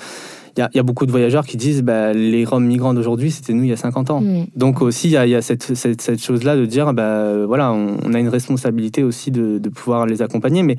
[0.57, 3.63] il y, a beaucoup de voyageurs qui disent bah, les Roms migrants d'aujourd'hui, c'était nous
[3.63, 4.21] il y a 50 ans.
[4.21, 4.47] Mm.
[4.57, 8.29] Donc aussi, il y a, cette, cette, chose-là de dire bah, voilà, on, a une
[8.29, 10.77] responsabilité aussi de, de, pouvoir les accompagner, mais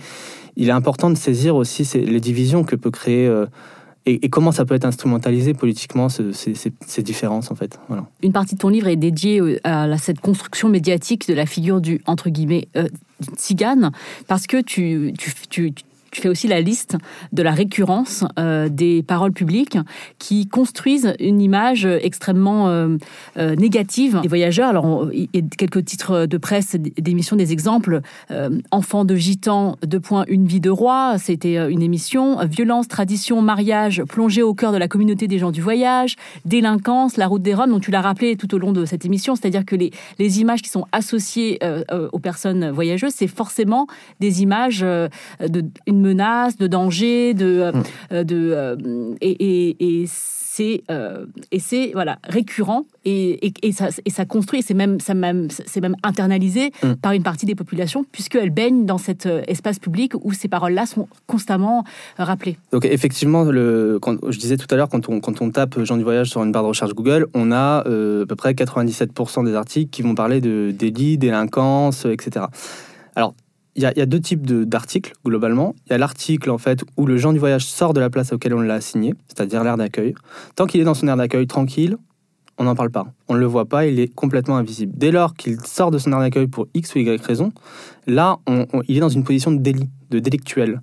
[0.55, 3.31] il est important de saisir aussi les divisions que peut créer
[4.05, 7.79] et, comment ça peut être instrumentalisé politiquement, ces, différences, en fait?
[7.87, 8.07] Voilà.
[8.23, 12.01] Une partie de ton livre est dédiée à cette construction médiatique de la figure du,
[12.07, 12.87] entre guillemets, euh,
[14.27, 15.73] parce que tu, tu, tu,
[16.11, 16.97] tu fais aussi la liste
[17.31, 19.77] de la récurrence euh, des paroles publiques
[20.19, 22.97] qui construisent une image extrêmement euh,
[23.37, 24.69] euh, négative des voyageurs.
[24.69, 25.09] Alors,
[25.57, 28.01] quelques titres de presse, d'émissions, des exemples.
[28.71, 32.45] Enfants de gitans, deux points, une vie de roi, c'était une émission.
[32.45, 36.15] Violence, tradition, mariage, plongée au cœur de la communauté des gens du voyage.
[36.45, 39.35] Délinquance, la route des Roms, dont tu l'as rappelé tout au long de cette émission.
[39.35, 41.59] C'est-à-dire que les, les images qui sont associées
[42.11, 43.87] aux personnes voyageuses, c'est forcément
[44.19, 45.65] des images de
[46.01, 47.83] menaces, de dangers, de, mm.
[48.11, 54.09] euh, de, euh, et, et, c'est euh, et c'est voilà récurrent et, et, ça, et
[54.09, 56.95] ça construit c'est même ça même c'est même internalisé mm.
[56.95, 60.85] par une partie des populations puisqu'elles baignent dans cet espace public où ces paroles là
[60.85, 61.85] sont constamment
[62.17, 65.81] rappelées donc effectivement le quand, je disais tout à l'heure quand on quand on tape
[65.83, 69.45] gens du voyage sur une barre de recherche Google on a à peu près 97%
[69.45, 72.47] des articles qui vont parler de délits délinquance etc
[73.15, 73.33] alors
[73.75, 75.75] il y, a deux types d'articles globalement.
[75.85, 78.33] Il y a l'article en fait où le gens du voyage sort de la place
[78.33, 80.13] auquel on l'a assigné, c'est-à-dire l'air d'accueil.
[80.55, 81.97] Tant qu'il est dans son aire d'accueil tranquille,
[82.57, 83.07] on n'en parle pas.
[83.29, 84.91] On ne le voit pas, il est complètement invisible.
[84.95, 87.53] Dès lors qu'il sort de son aire d'accueil pour X ou Y raison,
[88.07, 88.39] là,
[88.87, 90.81] il est dans une position de délit, de délictuel.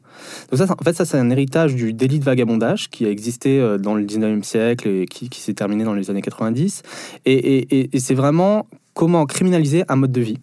[0.50, 3.60] Donc ça, en fait, ça c'est un héritage du délit de vagabondage qui a existé
[3.60, 6.82] euh, dans le 19e siècle et qui, s'est terminé dans les années 90.
[7.26, 10.38] et c'est vraiment comment criminaliser un mode de vie.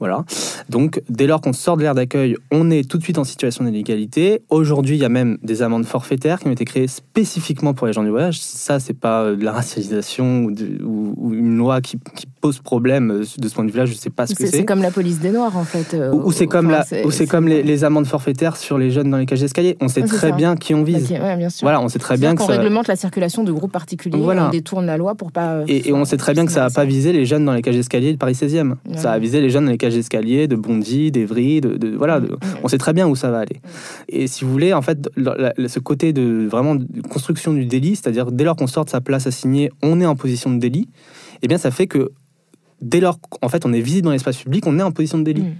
[0.00, 0.24] Voilà.
[0.70, 3.64] Donc, dès lors qu'on sort de l'air d'accueil, on est tout de suite en situation
[3.64, 4.42] d'illégalité.
[4.48, 7.92] Aujourd'hui, il y a même des amendes forfaitaires qui ont été créées spécifiquement pour les
[7.92, 8.40] gens du voyage.
[8.40, 11.98] Ça, c'est pas euh, de la racialisation ou, une loi qui,
[12.40, 13.84] pose problème euh, de ce point de vue-là.
[13.84, 14.56] Je sais pas ce que c'est.
[14.58, 15.92] C'est comme la police des Noirs, en fait.
[15.92, 19.26] Euh, ou, c'est comme, la, c'est comme les, amendes forfaitaires sur les jeunes dans les
[19.26, 19.76] cages d'escalier.
[19.80, 21.08] On sait très bien qui on vise.
[21.10, 21.66] bien sûr.
[21.66, 22.52] Voilà, on sait très bien que ça...
[22.52, 24.18] réglemente la circulation de groupes particuliers.
[24.18, 25.60] On détourne la loi pour pas.
[25.68, 27.76] Et, on sait très bien que ça n'a pas visé les jeunes dans les cages
[27.76, 28.76] d'escalier de Paris 16e.
[28.96, 32.20] Ça a visé les jeunes dans les cages d'escalier de Bondy, d'Evry, de, voilà,
[32.62, 33.60] on sait très bien où ça va aller.
[34.08, 38.32] Et si vous voulez, en fait, ce côté de vraiment de construction du délit, c'est-à-dire
[38.32, 40.88] dès lors qu'on sort de sa place assignée, on est en position de délit,
[41.42, 42.10] eh bien ça fait que
[42.82, 45.24] dès lors qu'en fait on est visible dans l'espace public, on est en position de
[45.24, 45.42] délit.
[45.42, 45.54] Mm.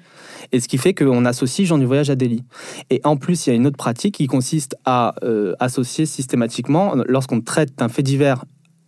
[0.53, 2.43] Et ce qui fait qu'on associe gens du voyage à délit.
[2.89, 6.95] Et en plus, il y a une autre pratique qui consiste à euh, associer systématiquement,
[7.07, 8.45] lorsqu'on traite d'un fait divers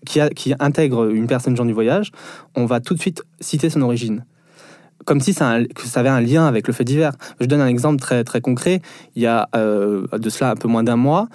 [0.07, 2.11] qui, a- qui intègre une personne gens du voyage,
[2.57, 4.25] on va tout de suite citer son origine.
[5.05, 5.59] Comme si ça,
[5.95, 7.13] avait un lien avec le fait divers.
[7.41, 8.81] Je donne un exemple très, très concret.
[9.17, 11.29] Il y a euh, de cela un peu moins d'un mois,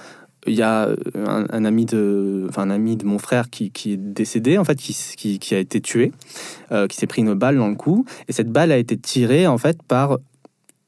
[0.47, 3.93] il y a un, un ami de, enfin, un ami de mon frère qui, qui
[3.93, 6.11] est décédé, en fait, qui, qui a été tué,
[6.71, 8.05] euh, qui s'est pris une balle dans le cou.
[8.27, 10.17] Et cette balle a été tirée, en fait, par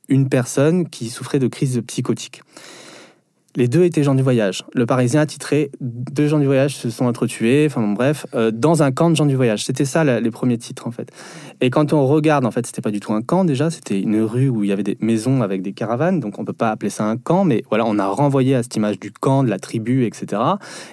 [0.08, 2.42] une personne qui souffrait de crise psychotique.
[3.56, 4.64] Les deux étaient gens du voyage.
[4.74, 8.52] Le Parisien a titré Deux gens du voyage se sont entretués, enfin bon, bref, euh,
[8.52, 9.66] dans un camp de gens du voyage.
[9.66, 11.10] C'était ça la- les premiers titres en fait.
[11.60, 14.22] Et quand on regarde, en fait, c'était pas du tout un camp déjà, c'était une
[14.22, 16.90] rue où il y avait des maisons avec des caravanes, donc on peut pas appeler
[16.92, 19.58] ça un camp, mais voilà, on a renvoyé à cette image du camp, de la
[19.60, 20.42] tribu, etc.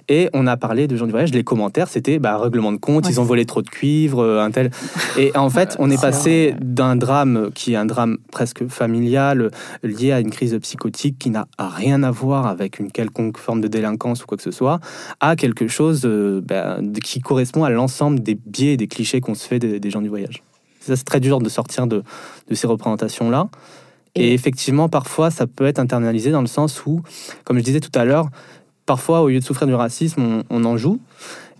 [0.08, 1.32] Et on a parlé de gens du voyage.
[1.34, 4.42] Les commentaires, c'était bah, règlement de compte, Ouais, ils ont volé trop de cuivre, euh,
[4.42, 4.70] un tel.
[5.18, 9.50] Et en fait, on est passé d'un drame qui est un drame presque familial,
[9.82, 13.68] lié à une crise psychotique qui n'a rien à voir avec une quelconque forme de
[13.68, 14.80] délinquance ou quoi que ce soit,
[15.20, 19.34] à quelque chose euh, ben, qui correspond à l'ensemble des biais et des clichés qu'on
[19.34, 20.42] se fait des, des gens du voyage.
[20.80, 22.02] Ça, c'est très dur de sortir de,
[22.48, 23.48] de ces représentations-là.
[24.14, 27.02] Et, Et- effectivement, parfois, ça peut être internalisé dans le sens où,
[27.44, 28.28] comme je disais tout à l'heure,
[28.86, 31.00] parfois, au lieu de souffrir du racisme, on, on en joue.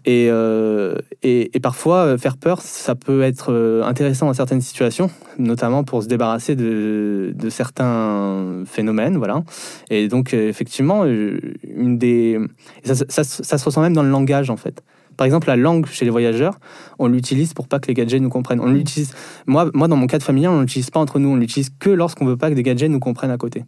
[0.09, 0.95] Et, euh,
[1.25, 5.83] et, et parfois, euh, faire peur, ça peut être euh, intéressant dans certaines situations, notamment
[5.83, 9.17] pour se débarrasser de, de certains phénomènes.
[9.17, 9.43] Voilà.
[9.91, 12.39] Et donc, effectivement, une des...
[12.85, 14.85] Ça, ça, se ressent même dans le langage, en fait.
[15.17, 16.61] Par exemple, la langue chez les voyageurs,
[17.01, 18.61] on l'utilise pour pas que les gadgets nous comprennent.
[18.61, 19.13] On l'utilise.
[19.47, 21.31] Moi, moi, dans mon cas de familial, on l'utilise pas entre nous.
[21.31, 23.65] On l'utilise que lorsqu'on veut pas que des gadgets nous comprennent à côté.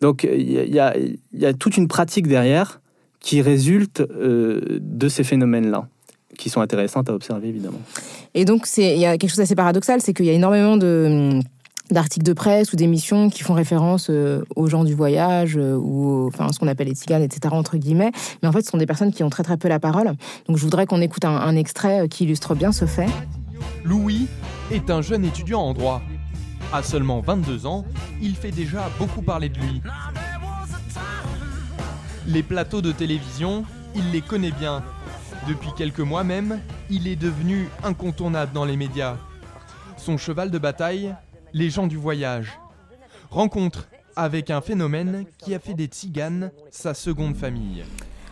[0.00, 2.81] Donc, il y, y y a toute une pratique derrière
[3.22, 5.86] qui résulte euh, de ces phénomènes-là,
[6.38, 7.80] qui sont intéressantes à observer, évidemment.
[8.34, 10.76] Et donc, c'est- il y a quelque chose d'assez paradoxal, c'est qu'il y a énormément
[10.76, 11.40] de
[11.90, 16.06] d'articles de presse ou d'émissions qui font référence euh, aux gens du voyage euh, ou
[16.06, 17.52] aux- enfin ce qu'on appelle les tziganes, etc.
[17.54, 18.12] entre guillemets.
[18.42, 20.06] Mais en fait, ce sont des personnes qui ont très très peu la parole.
[20.48, 23.08] Donc, je voudrais qu'on écoute un, un extrait qui illustre bien ce fait.
[23.84, 24.26] Louis
[24.70, 26.00] est un jeune étudiant en droit.
[26.72, 27.84] À seulement 22 ans,
[28.22, 29.82] il fait déjà beaucoup parler de lui.
[32.26, 33.64] Les plateaux de télévision,
[33.96, 34.84] il les connaît bien.
[35.48, 39.16] Depuis quelques mois même, il est devenu incontournable dans les médias.
[39.96, 41.14] Son cheval de bataille,
[41.52, 42.52] les gens du voyage.
[43.30, 47.82] Rencontre avec un phénomène qui a fait des tziganes sa seconde famille.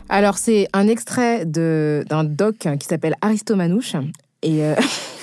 [0.09, 3.97] Alors, c'est un extrait d'un doc qui s'appelle Aristomanouche.
[4.43, 4.75] Et euh,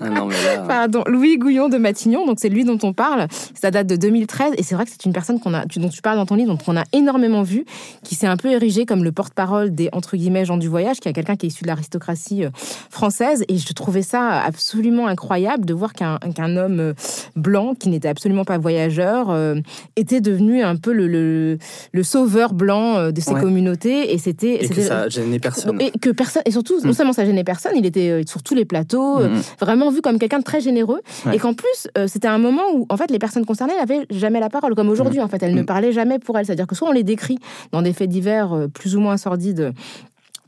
[0.00, 0.64] Ah non, mais là...
[0.66, 3.26] Pardon, Louis Gouillon de Matignon, donc c'est lui dont on parle.
[3.60, 6.02] Ça date de 2013 et c'est vrai que c'est une personne qu'on a, dont tu
[6.02, 7.64] parles dans ton livre, dont on a énormément vu,
[8.04, 11.08] qui s'est un peu érigé comme le porte-parole des entre guillemets gens du voyage, qui
[11.08, 12.50] est quelqu'un qui est issu de l'aristocratie euh,
[12.90, 13.44] française.
[13.48, 16.18] Et je trouvais ça absolument incroyable de voir qu'un
[16.56, 16.92] homme euh,
[17.36, 19.56] blanc, qui n'était absolument pas voyageur, euh,
[19.96, 21.58] était devenu un peu le, le,
[21.92, 23.40] le sauveur blanc de ces Ouais.
[23.40, 24.12] communautés.
[24.12, 25.80] Et c'était Et que ça gênait personne.
[25.80, 26.94] et que personne et surtout non Mm.
[26.94, 29.40] seulement ça gênait personne il était euh, sur tous les plateaux euh, Mhm.
[29.60, 31.36] vraiment vu comme quelqu'un de très généreux Ouais.
[31.36, 34.40] et qu'en plus euh, c'était un moment où en fait les personnes concernées n'avaient jamais
[34.40, 35.66] la parole comme aujourd'hui en fait elles ne Mhm.
[35.66, 37.38] parlaient jamais pour elles c'est-à-dire que soit on les décrit
[37.70, 39.72] dans des faits divers euh, plus ou moins sordides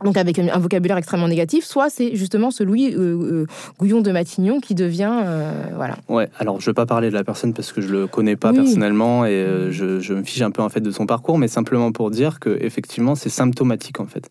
[0.04, 2.98] donc avec un vocabulaire extrêmement négatif, soit c'est justement ce Louis euh,
[3.42, 3.46] euh,
[3.78, 5.96] Gouillon de Matignon qui devient euh, voilà.
[6.08, 8.50] Ouais, alors je vais pas parler de la personne parce que je le connais pas
[8.50, 8.56] Oui.
[8.56, 11.46] personnellement et euh, je, je me fiche un peu en fait de son parcours, mais
[11.46, 14.28] simplement pour dire que effectivement c'est symptomatique en fait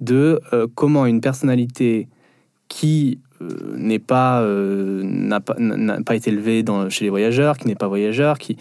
[0.00, 0.40] de
[0.74, 2.08] comment une personnalité
[2.72, 5.56] qui euh, n'est pas euh, n'a pas
[6.06, 8.56] pas été élevée dans, chez les voyageurs, qui n'est pas voyageur, qui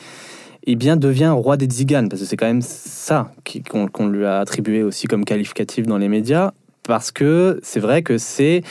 [0.67, 2.09] eh bien devient roi des tziganes.
[2.09, 3.31] Parce que c'est quand même ça
[3.69, 6.51] qu'on lui a attribué aussi comme qualificatif dans les médias.
[6.83, 8.63] Parce que c'est vrai que c'est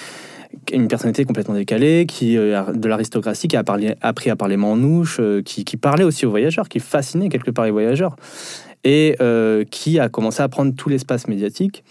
[0.73, 5.21] une personnalité complètement décalée, qui euh, de l'aristocratie, qui a parlé- appris à parler manouche,
[5.21, 8.15] euh, qui, parlait aussi aux voyageurs, qui fascinait quelque part les voyageurs,
[8.85, 9.17] et
[9.71, 11.83] qui a commencé à prendre tout l'espace médiatique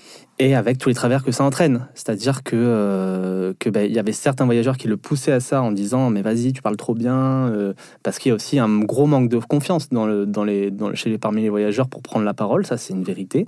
[0.42, 1.88] et avec tous les travers que ça entraîne.
[1.94, 6.10] C'est-à-dire que euh, il y avait certains voyageurs qui le poussaient à ça en disant
[6.10, 7.74] mais vas-y tu parles trop bien euh,
[8.04, 10.96] parce qu'il y a aussi un gros manque de confiance dans le dans les dans,
[10.96, 12.66] chez les parmi les voyageurs pour prendre la parole.
[12.66, 13.48] Ça c'est une vérité.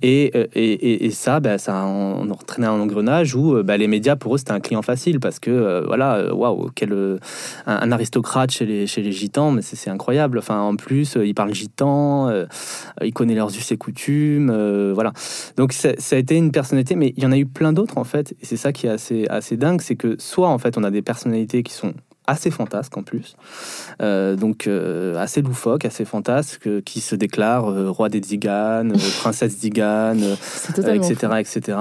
[0.00, 4.16] Et, euh, et, ça ben, ça en, entraînait un engrenage où euh, ben, les médias
[4.16, 7.18] pour eux c'était un client facile parce que voilà waouh quel
[7.66, 10.38] un, aristocrate chez les chez les gitans mais c'est incroyable.
[10.38, 12.32] Enfin en plus il parle gitan
[13.02, 15.12] il connaît leurs us et coutumes voilà.
[15.58, 15.92] Donc ça
[16.22, 18.34] été une personnalité, mais il y en a eu plein d'autres en fait.
[18.40, 20.90] Et c'est ça qui est assez, assez dingue, c'est que soit en fait on a
[20.90, 21.94] des personnalités qui sont
[22.26, 23.36] assez fantasques en plus,
[24.00, 29.58] euh, donc euh, assez loufoques, assez fantasques, euh, qui se déclarent roi des Ziganes, princesse
[29.58, 30.22] Zigane,
[30.68, 31.34] etc., fou.
[31.34, 31.78] etc.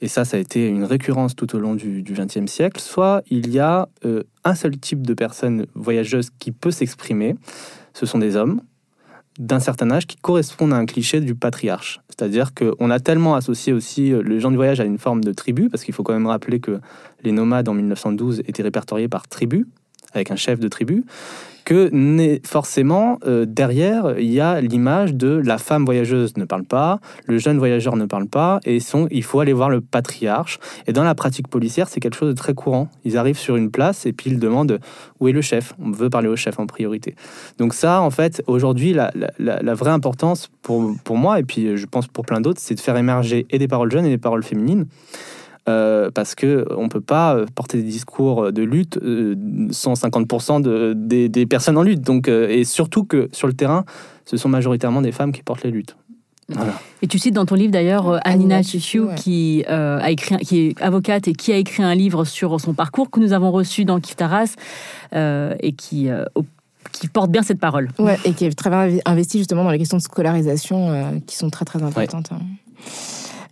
[0.00, 2.80] Et ça, ça a été une récurrence tout au long du XXe siècle.
[2.80, 3.88] Soit il y a
[4.44, 7.36] un seul type de personne voyageuse qui peut s'exprimer,
[7.94, 8.60] ce sont des hommes
[9.38, 12.00] d'un certain âge qui correspondent à un cliché du patriarche.
[12.08, 15.32] C'est-à-dire qu'on a tellement associé aussi euh, les gens du voyage à une forme de
[15.32, 16.80] tribu, parce qu'il faut quand même rappeler que
[17.22, 19.66] les nomades en 1912 étaient répertoriés par tribu,
[20.16, 21.04] avec un chef de tribu,
[21.64, 21.90] que
[22.44, 27.38] forcément, euh, derrière, il y a l'image de la femme voyageuse ne parle pas, le
[27.38, 30.60] jeune voyageur ne parle pas, et sont, il faut aller voir le patriarche.
[30.86, 32.88] Et dans la pratique policière, c'est quelque chose de très courant.
[33.04, 34.78] Ils arrivent sur une place et puis ils demandent
[35.18, 35.74] où est le chef.
[35.82, 37.16] On veut parler au chef en priorité.
[37.58, 41.76] Donc ça, en fait, aujourd'hui, la- la vraie importance pour, pour moi, et puis euh,
[41.76, 44.18] je pense pour plein d'autres, c'est de faire émerger et des paroles jeunes et des
[44.18, 44.86] paroles féminines.
[45.68, 49.34] Euh, parce que on peut pas euh, porter des discours de lutte euh,
[49.72, 52.02] sans 50% de, des, des personnes en lutte.
[52.02, 53.84] Donc, euh, et surtout que sur le terrain,
[54.26, 55.96] ce sont majoritairement des femmes qui portent les luttes.
[56.48, 56.74] Voilà.
[57.02, 59.14] Et tu cites dans ton livre d'ailleurs Anina Chichu, ouais.
[59.16, 62.72] qui, euh, a écrit, qui est avocate et qui a écrit un livre sur son
[62.72, 64.54] parcours que nous avons reçu dans Kif Taras
[65.14, 66.24] euh, et qui, euh,
[67.12, 67.88] porte bien cette parole.
[67.98, 71.34] Ouais, et qui est très bien investi justement dans les questions de scolarisation euh, qui
[71.36, 72.30] sont très très importantes.
[72.30, 72.38] hein.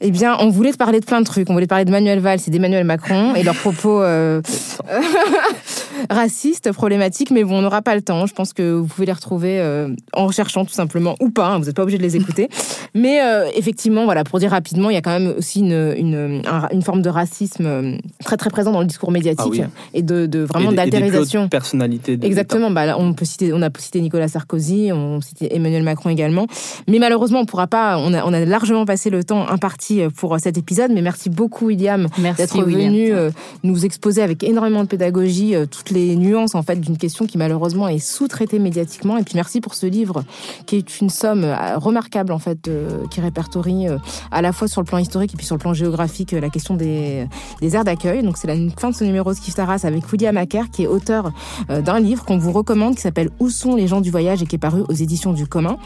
[0.00, 1.48] Eh bien, on voulait te parler de plein de trucs.
[1.50, 4.40] On voulait te parler de Manuel Valls et d'Emmanuel Macron et leurs propos euh,
[6.10, 8.26] racistes, problématiques, mais bon, on n'aura pas le temps.
[8.26, 11.58] Je pense que vous pouvez les retrouver euh, en recherchant tout simplement, ou pas, hein,
[11.58, 12.48] vous n'êtes pas obligé de les écouter.
[12.94, 16.42] Mais euh, effectivement, voilà, pour dire rapidement, il y a quand même aussi une, une,
[16.46, 19.62] un- une forme de racisme très très présent dans le discours médiatique Ah oui.
[19.94, 21.48] et de, de vraiment d'altérisation.
[21.48, 22.70] personnalités de Exactement.
[22.70, 26.46] Bah, on peut citer, on a cité Nicolas Sarkozy, on cite Emmanuel Macron également.
[26.88, 27.98] Mais malheureusement, on pourra pas.
[27.98, 29.83] On a, on a largement passé le temps imparti
[30.16, 30.90] pour cet épisode.
[30.92, 33.30] Mais merci beaucoup, William, d'être venu euh,
[33.62, 37.38] nous exposer avec énormément de pédagogie euh, toutes les nuances en fait d'une question qui
[37.38, 39.16] malheureusement est sous-traitée médiatiquement.
[39.16, 40.24] Et puis merci pour ce livre
[40.66, 43.98] qui est une somme euh, remarquable en fait, euh, qui répertorie euh,
[44.30, 46.50] à la fois sur le plan historique et puis sur le plan géographique euh, la
[46.50, 47.26] question des,
[47.60, 48.22] des aires d'accueil.
[48.22, 50.86] Donc c'est la fin de ce numéro de Skiff Taras avec William Acker qui est
[50.86, 51.32] auteur
[51.70, 54.46] euh, d'un livre qu'on vous recommande qui s'appelle Où sont les gens du voyage et
[54.46, 55.76] qui est paru aux éditions du commun.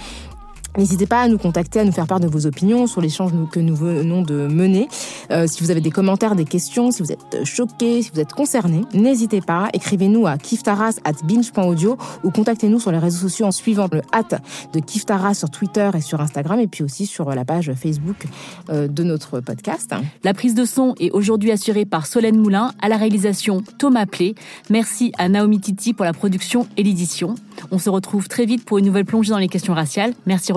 [0.76, 3.58] N'hésitez pas à nous contacter, à nous faire part de vos opinions sur l'échange que
[3.58, 4.88] nous venons de mener.
[5.30, 8.32] Euh, si vous avez des commentaires, des questions, si vous êtes choqués, si vous êtes
[8.32, 9.68] concernés, n'hésitez pas.
[9.72, 14.40] Écrivez-nous à kiftaras at binge.audio ou contactez-nous sur les réseaux sociaux en suivant le hat
[14.72, 18.26] de Kiftaras sur Twitter et sur Instagram et puis aussi sur la page Facebook
[18.70, 19.94] euh, de notre podcast.
[20.24, 24.34] La prise de son est aujourd'hui assurée par Solène Moulin, à la réalisation Thomas Plé.
[24.70, 27.34] Merci à Naomi Titi pour la production et l'édition.
[27.70, 30.12] On se retrouve très vite pour une nouvelle plongée dans les questions raciales.
[30.26, 30.52] Merci